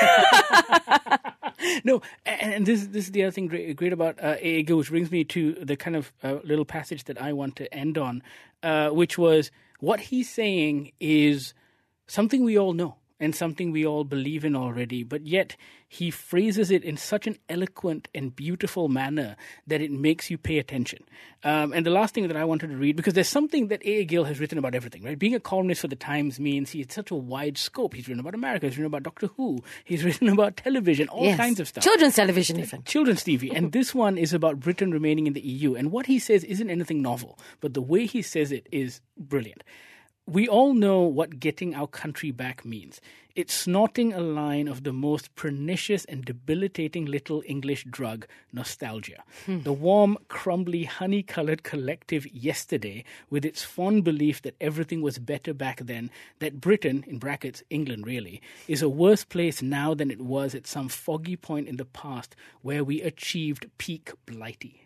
No, 1.85 2.03
and, 2.25 2.66
this 2.66 2.87
this 2.87 3.07
is 3.07 3.12
the 3.12 3.25
other 3.25 3.31
thing 3.31 3.46
great, 3.46 3.75
great 3.77 3.92
about 3.92 4.22
uh, 4.22 4.37
A.A. 4.40 4.62
Gill, 4.62 4.79
which 4.79 4.90
brings 4.90 5.11
me 5.11 5.25
to 5.25 5.53
the 5.55 5.77
kind 5.77 5.96
of 5.96 6.12
uh, 6.22 6.38
little 6.44 6.64
passage 6.64 7.05
that 7.05 7.20
I 7.20 7.33
want 7.33 7.57
to 7.57 7.72
end 7.75 7.99
on, 7.99 8.22
uh, 8.62 8.90
which 8.90 9.18
was 9.18 9.51
what 9.81 10.01
he's 10.01 10.29
saying 10.29 10.92
is 11.01 11.55
something 12.07 12.44
we 12.44 12.59
all 12.59 12.72
know 12.72 12.96
and 13.19 13.35
something 13.35 13.71
we 13.73 13.87
all 13.87 14.05
believe 14.05 14.45
in 14.45 14.55
already, 14.55 15.03
but 15.03 15.27
yet 15.27 15.57
he 15.89 16.11
phrases 16.11 16.71
it 16.71 16.83
in 16.85 16.97
such 16.97 17.27
an 17.27 17.39
eloquent 17.49 18.09
and 18.15 18.35
beautiful 18.37 18.89
manner 18.89 19.37
that 19.67 19.81
it 19.81 19.91
makes 19.91 20.31
you 20.31 20.37
pay 20.37 20.59
attention. 20.59 20.99
Um, 21.45 21.73
and 21.73 21.87
the 21.87 21.91
last 21.91 22.13
thing 22.13 22.27
that 22.29 22.37
I 22.37 22.45
wanted 22.45 22.69
to 22.71 22.77
read, 22.77 22.97
because 22.97 23.15
there's 23.15 23.29
something 23.29 23.69
that 23.69 23.81
A.A. 23.87 24.05
Gill 24.05 24.25
has 24.25 24.39
written 24.41 24.59
about 24.59 24.75
everything, 24.75 25.03
right? 25.03 25.19
Being 25.19 25.35
a 25.35 25.41
columnist 25.41 25.81
for 25.81 25.89
the 25.89 25.97
Times 25.97 26.39
means 26.41 26.71
he 26.71 26.81
has 26.83 26.93
such 26.93 27.11
a 27.11 27.15
wide 27.15 27.57
scope. 27.57 27.95
He's 27.95 28.07
written 28.09 28.21
about 28.21 28.35
America, 28.35 28.67
he's 28.67 28.77
written 28.77 28.87
about 28.87 29.05
Doctor 29.05 29.29
Who, 29.37 29.63
he's 29.85 30.05
written 30.09 30.29
about 30.29 30.57
television, 30.59 31.09
all 31.09 31.25
Yes. 31.25 31.37
kinds 31.39 31.61
of 31.61 31.69
stuff 31.69 31.85
Children's 31.85 32.17
television, 32.17 32.61
even. 32.61 32.83
children's 32.83 33.25
TV, 33.25 33.51
and 33.57 33.73
this 33.73 33.95
one 33.95 34.19
is 34.19 34.35
about 34.35 34.61
Britain 34.61 34.91
remaining 34.91 35.27
in 35.27 35.33
the 35.33 35.41
EU. 35.41 35.75
And 35.75 35.91
what 35.91 36.07
he 36.07 36.19
says 36.19 36.45
isn't 36.45 36.69
anything 36.69 37.01
novel, 37.01 37.39
but 37.61 37.73
the 37.75 37.81
way 37.83 38.05
he 38.07 38.21
says 38.23 38.53
it 38.53 38.67
is 38.73 39.01
brilliant. 39.17 39.63
We 40.29 40.49
all 40.49 40.75
know 40.75 41.03
what 41.03 41.39
getting 41.39 41.73
our 41.77 41.87
country 41.87 42.33
back 42.33 42.65
means. 42.65 43.01
It's 43.37 43.55
snorting 43.55 44.12
a 44.12 44.21
line 44.21 44.67
of 44.67 44.83
the 44.83 44.93
most 44.93 45.33
pernicious 45.37 46.05
and 46.07 46.25
debilitating 46.25 47.05
little 47.05 47.45
English 47.47 47.85
drug, 47.85 48.27
nostalgia. 48.53 49.23
Hmm. 49.45 49.61
The 49.61 49.73
warm, 49.73 50.19
crumbly, 50.27 50.83
honey 50.83 51.23
colored 51.23 51.62
collective 51.62 52.27
yesterday, 52.35 53.05
with 53.31 53.45
its 53.45 53.62
fond 53.62 54.03
belief 54.03 54.43
that 54.43 54.57
everything 54.61 55.01
was 55.01 55.21
better 55.21 55.55
back 55.55 55.79
then, 55.79 56.11
that 56.41 56.61
Britain, 56.61 57.05
in 57.07 57.19
brackets, 57.19 57.62
England 57.71 58.05
really, 58.05 58.43
is 58.67 58.83
a 58.83 58.89
worse 58.89 59.23
place 59.23 59.62
now 59.62 59.95
than 59.95 60.11
it 60.11 60.21
was 60.21 60.57
at 60.57 60.67
some 60.67 60.89
foggy 60.89 61.37
point 61.37 61.69
in 61.69 61.77
the 61.77 61.85
past 61.85 62.35
where 62.62 62.83
we 62.83 63.01
achieved 63.01 63.71
peak 63.79 64.11
blighty. 64.27 64.86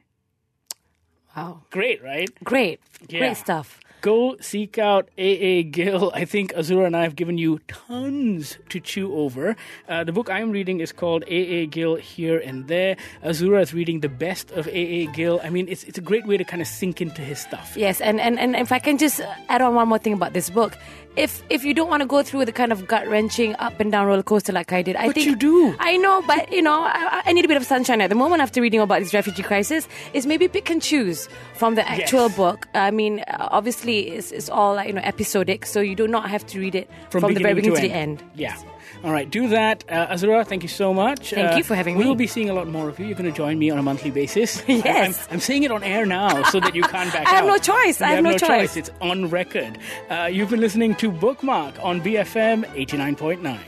Wow. 1.37 1.63
Great, 1.71 2.03
right? 2.03 2.29
Great. 2.45 2.81
Yeah. 3.09 3.21
Great 3.21 3.37
stuff. 3.37 3.81
Go 4.03 4.37
seek 4.41 4.79
out 4.79 5.11
A.A. 5.19 5.63
Gill. 5.63 6.11
I 6.15 6.25
think 6.25 6.55
Azura 6.55 6.87
and 6.87 6.97
I 6.97 7.03
have 7.03 7.17
given 7.17 7.37
you 7.37 7.61
tons 7.69 8.57
to 8.71 8.81
chew 8.81 9.15
over. 9.15 9.55
Uh, 9.91 10.05
the 10.05 10.13
book 10.13 10.31
I'm 10.31 10.51
reading 10.51 10.81
is 10.81 10.91
called 10.91 11.23
A.A. 11.27 11.67
Gill 11.67 11.97
Here 11.97 12.39
and 12.39 12.67
There. 12.67 12.97
Azura 13.23 13.61
is 13.61 13.75
reading 13.75 14.01
the 14.01 14.09
best 14.09 14.53
of 14.53 14.67
A.A. 14.69 15.05
Gill. 15.09 15.39
I 15.45 15.51
mean, 15.51 15.69
it's, 15.69 15.85
it's 15.85 15.99
a 15.99 16.01
great 16.01 16.27
way 16.27 16.39
to 16.39 16.45
kind 16.45 16.63
of 16.63 16.69
sink 16.69 17.03
into 17.03 17.21
his 17.21 17.41
stuff. 17.41 17.77
Yes, 17.77 18.01
and, 18.01 18.19
and, 18.21 18.39
and 18.39 18.57
if 18.57 18.73
I 18.73 18.79
can 18.79 18.97
just 18.97 19.21
add 19.51 19.61
on 19.61 19.75
one 19.75 19.89
more 19.89 19.99
thing 19.99 20.15
about 20.15 20.33
this 20.33 20.49
book, 20.49 20.79
if 21.17 21.43
if 21.51 21.65
you 21.65 21.75
don't 21.75 21.89
want 21.91 22.03
to 22.03 22.07
go 22.07 22.23
through 22.23 22.45
the 22.45 22.53
kind 22.53 22.71
of 22.71 22.87
gut 22.87 23.07
wrenching 23.09 23.57
up 23.57 23.81
and 23.81 23.91
down 23.91 24.07
roller 24.07 24.23
coaster 24.23 24.53
like 24.53 24.73
I 24.73 24.81
did, 24.81 24.95
I 24.95 25.07
But 25.07 25.17
think 25.17 25.27
you 25.27 25.35
do. 25.37 25.75
I 25.81 25.97
know, 25.97 26.23
but 26.23 26.53
you 26.53 26.63
know, 26.63 26.85
I, 26.85 27.23
I 27.25 27.33
need 27.33 27.45
a 27.45 27.49
bit 27.49 27.57
of 27.57 27.65
sunshine 27.67 28.01
at 28.01 28.11
the 28.11 28.15
moment 28.15 28.43
after 28.43 28.63
reading 28.63 28.81
about 28.81 29.01
this 29.01 29.13
refugee 29.13 29.43
crisis. 29.43 29.89
Is 30.15 30.25
maybe 30.25 30.47
pick 30.47 30.71
and 30.71 30.81
choose 30.81 31.20
from 31.55 31.75
the 31.75 31.89
actual 31.89 32.27
Yes. 32.29 32.37
book. 32.37 32.69
I 32.75 32.91
mean, 32.91 33.21
uh, 33.21 33.49
obviously, 33.51 34.09
it's, 34.11 34.31
it's 34.33 34.49
all 34.49 34.75
like 34.75 34.89
you 34.89 34.95
know 34.95 35.03
episodic, 35.03 35.67
so 35.67 35.81
you 35.81 35.95
do 35.95 36.07
not 36.09 36.29
have 36.31 36.47
to 36.47 36.61
read 36.61 36.75
it 36.75 36.89
from, 37.11 37.21
the 37.35 37.41
very 37.41 37.55
beginning 37.55 37.77
to, 37.77 37.83
the 37.89 37.93
end. 37.93 38.23
Yeah. 38.35 38.57
All 39.03 39.13
right, 39.13 39.31
do 39.31 39.49
that. 39.49 39.83
Uh, 39.89 40.09
Azura, 40.09 40.47
thank 40.47 40.63
you 40.63 40.69
so 40.69 40.93
much. 40.93 41.31
Thank 41.31 41.53
Uh, 41.53 41.57
you 41.57 41.65
for 41.65 41.75
having 41.75 41.95
we 41.97 42.01
me. 42.01 42.05
We 42.05 42.09
will 42.11 42.17
be 42.17 42.27
seeing 42.27 42.51
a 42.51 42.53
lot 42.53 42.69
more 42.69 42.89
of 42.91 42.99
you. 42.99 43.07
You're 43.07 43.17
going 43.17 43.31
to 43.31 43.37
join 43.37 43.59
me 43.59 43.71
on 43.71 43.79
a 43.79 43.83
monthly 43.83 44.11
basis. 44.11 44.63
Yes. 44.69 45.27
I'm, 45.29 45.35
I'm 45.35 45.41
saying 45.41 45.63
it 45.63 45.71
on 45.71 45.83
air 45.83 46.05
now 46.05 46.43
so 46.51 46.61
that 46.61 46.75
you 46.75 46.83
can't 46.83 47.11
back 47.13 47.27
I 47.27 47.31
have 47.31 47.45
out. 47.45 47.49
no 47.49 47.57
choice. 47.59 48.03
I 48.03 48.09
have 48.11 48.23
no 48.25 48.37
choice. 48.37 48.77
It's 48.77 48.91
on 49.01 49.31
record. 49.31 49.79
Uh, 50.11 50.29
you've 50.31 50.51
been 50.51 50.61
listening 50.61 50.95
to 50.97 51.11
Bookmark 51.11 51.83
on 51.83 52.03
BFM 52.03 52.65
89.9. 52.75 53.59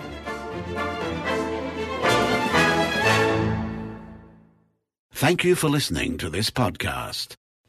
Thank 5.12 5.44
you 5.44 5.54
for 5.54 5.68
listening 5.70 6.18
to 6.18 6.28
this 6.28 6.50
podcast. 6.50 7.36